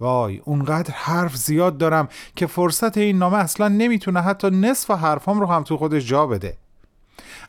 وای 0.00 0.40
اونقدر 0.44 0.94
حرف 0.94 1.36
زیاد 1.36 1.78
دارم 1.78 2.08
که 2.36 2.46
فرصت 2.46 2.98
این 2.98 3.18
نامه 3.18 3.38
اصلا 3.38 3.68
نمی‌تونه 3.68 4.20
حتی 4.20 4.50
نصف 4.50 4.90
حرفام 4.90 5.40
رو 5.40 5.46
هم 5.46 5.62
تو 5.62 5.76
خودش 5.76 6.06
جا 6.06 6.26
بده. 6.26 6.56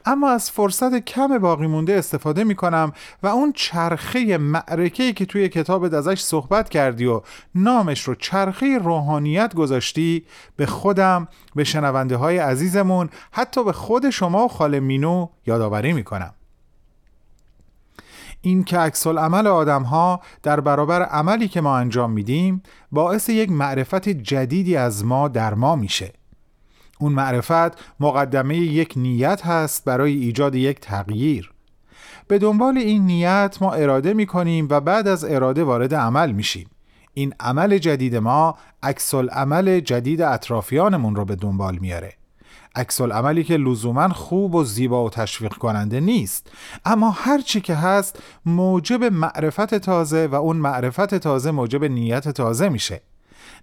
اما 0.06 0.30
از 0.30 0.52
فرصت 0.52 1.06
کم 1.06 1.38
باقی 1.38 1.68
مونده 1.68 1.94
استفاده 1.94 2.44
می 2.44 2.56
کنم 2.56 2.94
و 3.24 3.28
اون 3.28 3.54
چرخه 3.56 4.38
معرکه 4.38 5.14
که 5.14 5.26
توی 5.26 5.50
کتابت 5.50 5.94
ازش 5.94 6.22
صحبت 6.22 6.70
کردی 6.70 7.06
و 7.06 7.22
نامش 7.56 8.04
رو 8.04 8.16
چرخه 8.16 8.78
روحانیت 8.78 9.54
گذاشتی 9.54 10.26
به 10.56 10.66
خودم 10.66 11.28
به 11.56 11.64
شنونده 11.64 12.16
های 12.16 12.38
عزیزمون 12.38 13.10
حتی 13.32 13.64
به 13.64 13.72
خود 13.72 14.10
شما 14.10 14.46
و 14.46 14.48
خاله 14.48 14.80
مینو 14.80 15.30
یادآوری 15.46 15.94
می 15.94 16.04
کنم 16.04 16.34
این 18.42 18.64
که 18.64 18.78
عکس 18.78 19.08
عمل 19.08 19.48
آدم 19.48 19.84
ها 19.84 20.22
در 20.44 20.60
برابر 20.60 21.02
عملی 21.04 21.48
که 21.48 21.62
ما 21.62 21.78
انجام 21.78 22.12
میدیم 22.12 22.64
باعث 22.92 23.30
یک 23.30 23.52
معرفت 23.52 24.10
جدیدی 24.10 24.76
از 24.76 25.06
ما 25.06 25.28
در 25.28 25.54
ما 25.54 25.76
میشه. 25.76 26.14
اون 27.00 27.14
معرفت 27.14 28.00
مقدمه 28.00 28.58
یک 28.58 28.94
نیت 28.96 29.46
هست 29.46 29.86
برای 29.86 30.14
ایجاد 30.14 30.56
یک 30.56 30.80
تغییر. 30.80 31.52
به 32.28 32.40
دنبال 32.40 32.78
این 32.78 33.06
نیت 33.06 33.58
ما 33.62 33.72
اراده 33.72 34.14
می 34.14 34.26
کنیم 34.26 34.68
و 34.70 34.82
بعد 34.82 35.08
از 35.08 35.26
اراده 35.26 35.64
وارد 35.64 35.96
عمل 35.96 36.32
میشیم. 36.32 36.70
این 37.14 37.34
عمل 37.40 37.78
جدید 37.78 38.16
ما 38.16 38.58
عکس 38.84 39.14
عمل 39.14 39.80
جدید 39.80 40.22
اطرافیانمون 40.22 41.16
رو 41.16 41.26
به 41.26 41.36
دنبال 41.36 41.78
میاره 41.78 42.14
عکس 42.76 43.02
عملی 43.02 43.44
که 43.44 43.58
لزوما 43.58 44.10
خوب 44.10 44.56
و 44.56 44.64
زیبا 44.64 45.06
و 45.06 45.10
تشویق 45.10 45.54
کننده 45.54 46.00
نیست. 46.00 46.52
اما 46.86 47.10
هر 47.10 47.42
چی 47.42 47.62
که 47.62 47.76
هست 47.76 48.20
موجب 48.46 49.04
معرفت 49.04 49.76
تازه 49.76 50.28
و 50.28 50.36
اون 50.36 50.58
معرفت 50.58 51.16
تازه 51.16 51.52
موجب 51.52 51.84
نیت 51.84 52.30
تازه 52.30 52.70
میشه. 52.70 53.02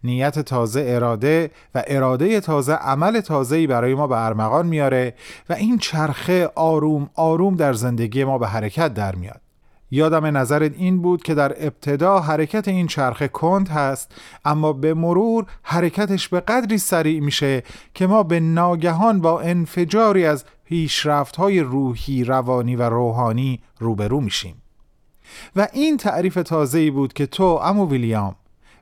نیت 0.04 0.38
تازه 0.38 0.84
اراده 0.88 1.50
و 1.74 1.82
اراده 1.86 2.40
تازه 2.40 2.72
عمل 2.72 3.20
تازه‌ای 3.20 3.66
برای 3.66 3.94
ما 3.94 4.06
به 4.06 4.24
ارمغان 4.24 4.66
میاره 4.66 5.14
و 5.48 5.52
این 5.52 5.78
چرخه 5.78 6.50
آروم 6.54 7.10
آروم 7.14 7.56
در 7.56 7.72
زندگی 7.72 8.24
ما 8.24 8.38
به 8.38 8.48
حرکت 8.48 8.94
در 8.94 9.14
میاد. 9.14 9.40
یادم 9.90 10.36
نظرت 10.36 10.72
این 10.74 11.02
بود 11.02 11.22
که 11.22 11.34
در 11.34 11.66
ابتدا 11.66 12.20
حرکت 12.20 12.68
این 12.68 12.86
چرخه 12.86 13.28
کند 13.28 13.68
هست 13.68 14.14
اما 14.44 14.72
به 14.72 14.94
مرور 14.94 15.46
حرکتش 15.62 16.28
به 16.28 16.40
قدری 16.40 16.78
سریع 16.78 17.20
میشه 17.20 17.62
که 17.94 18.06
ما 18.06 18.22
به 18.22 18.40
ناگهان 18.40 19.20
با 19.20 19.40
انفجاری 19.40 20.24
از 20.24 20.44
پیشرفت 20.64 21.36
های 21.36 21.60
روحی، 21.60 22.24
روانی 22.24 22.76
و 22.76 22.82
روحانی 22.82 23.60
روبرو 23.78 24.20
میشیم. 24.20 24.62
و 25.56 25.68
این 25.72 25.96
تعریف 25.96 26.34
تازه‌ای 26.34 26.90
بود 26.90 27.12
که 27.12 27.26
تو 27.26 27.44
امو 27.44 27.90
ویلیام 27.90 28.36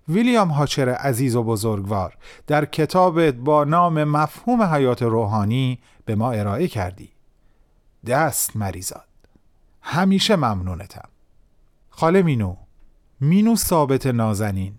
ویلیام 0.08 0.48
هاچر 0.48 0.88
عزیز 0.88 1.36
و 1.36 1.42
بزرگوار 1.42 2.14
در 2.46 2.64
کتابت 2.64 3.34
با 3.34 3.64
نام 3.64 4.04
مفهوم 4.04 4.62
حیات 4.62 5.02
روحانی 5.02 5.78
به 6.04 6.14
ما 6.14 6.32
ارائه 6.32 6.68
کردی. 6.68 7.12
دست 8.06 8.56
مریزاد. 8.56 9.05
همیشه 9.88 10.36
ممنونتم. 10.36 11.08
خاله 11.90 12.22
مینو 12.22 12.56
مینو 13.20 13.56
ثابت 13.56 14.06
نازنین. 14.06 14.74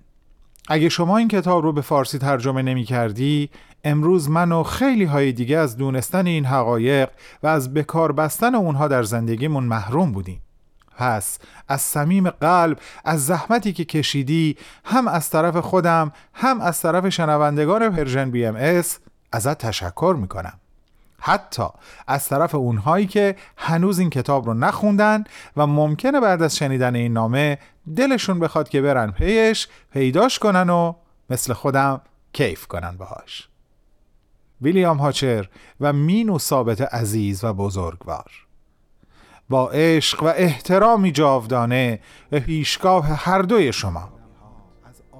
اگه 0.68 0.90
شما 0.90 1.18
این 1.18 1.28
کتاب 1.28 1.64
رو 1.64 1.74
به 1.74 1.82
فارسی 1.82 2.18
ترجمه 2.18 2.62
نمی 2.62 2.84
کردی 2.84 3.50
امروز 3.84 4.30
من 4.30 4.52
و 4.52 4.64
خیلی 4.64 5.06
های 5.06 5.32
دیگه 5.32 5.58
از 5.58 5.78
دونستن 5.78 6.28
این 6.28 6.46
حقایق 6.46 7.10
و 7.44 7.48
از 7.48 7.74
بکار 7.74 8.12
بستن 8.12 8.56
اونها 8.56 8.88
در 8.88 9.04
زندگیمون 9.04 9.64
محروم 9.64 10.12
بودیم. 10.12 10.42
پس 10.98 11.40
از 11.68 11.82
صمیم 11.82 12.30
قلب 12.30 12.80
از 13.06 13.26
زحمتی 13.26 13.74
که 13.74 13.86
کشیدی 13.86 14.58
هم 14.86 15.08
از 15.08 15.30
طرف 15.30 15.58
خودم 15.58 16.12
هم 16.34 16.62
از 16.62 16.82
طرف 16.82 17.10
شنوندگان 17.10 17.90
Persian 17.90 18.32
BMS 18.32 19.00
ازت 19.32 19.58
تشکر 19.58 20.16
می‌کنم 20.20 20.60
حتی 21.20 21.64
از 22.08 22.28
طرف 22.28 22.56
اونهایی 22.56 23.06
که 23.06 23.36
هنوز 23.58 24.00
این 24.00 24.10
کتاب 24.10 24.46
رو 24.46 24.54
نخوندن 24.54 25.24
و 25.58 25.68
ممکنه 25.68 26.20
بعد 26.20 26.42
از 26.42 26.56
شنیدن 26.56 26.96
این 26.96 27.14
نامه 27.14 27.58
دلشون 27.96 28.40
بخواد 28.40 28.70
که 28.70 28.82
برن 28.82 29.12
پیش 29.12 29.68
پیداش 29.94 30.40
کنن 30.40 30.70
و 30.70 30.94
مثل 31.30 31.54
خودم 31.54 32.02
کیف 32.34 32.68
کنن 32.68 32.98
باهاش. 32.98 33.50
ویلیام 34.62 34.98
هاچر 34.98 35.50
و 35.82 35.94
مینو 35.94 36.40
ثابت 36.40 36.82
عزیز 36.82 37.44
و 37.44 37.54
بزرگوار. 37.54 38.32
با 39.50 39.70
عشق 39.70 40.24
و 40.24 40.26
احترامی 40.26 41.12
جاودانه 41.12 42.00
به 42.30 42.40
پیشگاه 42.40 43.06
هر 43.06 43.42
دوی 43.42 43.74
شما. 43.74 44.10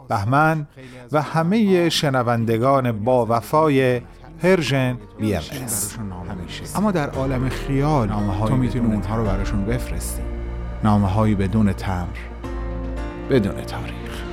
بهمن 0.10 0.68
و 1.12 1.22
همه 1.22 1.90
شنوندگان 1.90 3.04
با 3.04 3.26
وفای 3.30 4.02
Persian 4.38 4.98
BMS 5.20 5.44
اما 6.76 6.92
در 6.92 7.10
عالم 7.10 7.50
خیال 7.50 8.08
تو 8.48 8.58
می‌تونی 8.58 8.86
اونها 8.86 9.18
رو 9.18 9.24
براشون 9.24 9.66
بفرستی. 9.66 10.22
نامه 10.84 11.08
هایی 11.08 11.36
بدون 11.36 11.74
تمبر. 11.74 12.18
بدون 13.30 13.62
تاریخ. 13.62 14.24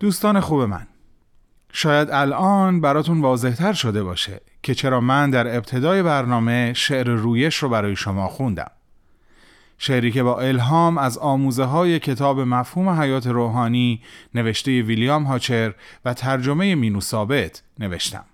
دوستان 0.00 0.40
خوب 0.40 0.62
من 0.62 0.86
شاید 1.72 2.10
الان 2.10 2.80
براتون 2.80 3.20
واضحتر 3.20 3.72
شده 3.72 4.02
باشه 4.02 4.40
که 4.62 4.74
چرا 4.74 5.00
من 5.00 5.30
در 5.30 5.56
ابتدای 5.56 6.02
برنامه 6.02 6.72
شعر 6.76 7.08
رویش 7.08 7.56
رو 7.56 7.68
برای 7.68 7.96
شما 7.96 8.28
خوندم. 8.28 8.70
شعری 9.78 10.12
که 10.12 10.22
با 10.22 10.40
الهام 10.40 10.98
از 10.98 11.18
آموزه 11.18 11.64
های 11.64 11.98
کتاب 11.98 12.40
مفهوم 12.40 12.88
حیات 12.88 13.26
روحانی 13.26 14.02
نوشته 14.34 14.82
ویلیام 14.82 15.24
هاچر 15.24 15.74
و 16.04 16.14
ترجمه 16.14 16.74
مینو 16.74 17.00
ثابت 17.00 17.62
نوشتم. 17.78 18.24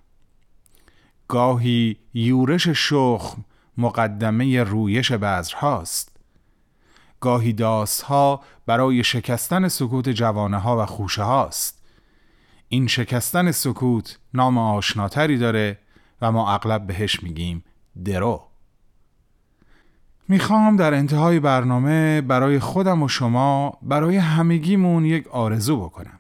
گاهی 1.29 1.97
یورش 2.15 2.69
شخم 2.69 3.45
مقدمه 3.79 4.63
رویش 4.63 5.13
بذرهاست 5.13 6.13
گاهی 7.23 7.53
داسها 7.53 8.41
برای 8.67 9.05
شکستن 9.05 9.69
سکوت 9.69 10.09
جوانه 10.09 10.59
ها 10.59 10.83
و 10.83 10.87
خوشه 10.87 11.23
هاست. 11.23 11.83
این 12.69 12.87
شکستن 12.87 13.51
سکوت 13.51 14.19
نام 14.35 14.59
آشناتری 14.59 15.39
داره 15.39 15.79
و 16.23 16.33
ما 16.33 16.55
اغلب 16.55 16.87
بهش 16.87 17.23
میگیم 17.23 17.65
درو. 18.05 18.52
می‌خوام 20.29 20.77
در 20.77 20.95
انتهای 20.95 21.41
برنامه 21.41 22.21
برای 22.21 22.59
خودم 22.59 23.03
و 23.03 23.09
شما 23.09 23.79
برای 23.83 24.17
همگیمون 24.17 25.05
یک 25.05 25.29
آرزو 25.29 25.77
بکنم. 25.77 26.19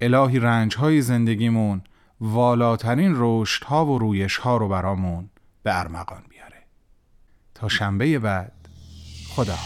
الهی 0.00 0.38
رنج 0.38 0.76
های 0.76 1.02
زندگیمون 1.02 1.82
والاترین 2.20 3.12
رشد 3.16 3.64
ها 3.64 3.86
و 3.86 3.98
رویش 3.98 4.36
ها 4.36 4.56
رو 4.56 4.68
برامون 4.68 5.30
به 5.62 5.78
ارمغان 5.78 6.22
بیاره. 6.28 6.62
تا 7.54 7.68
شنبه 7.68 8.18
بعد 8.18 8.52
خدا 9.28 9.56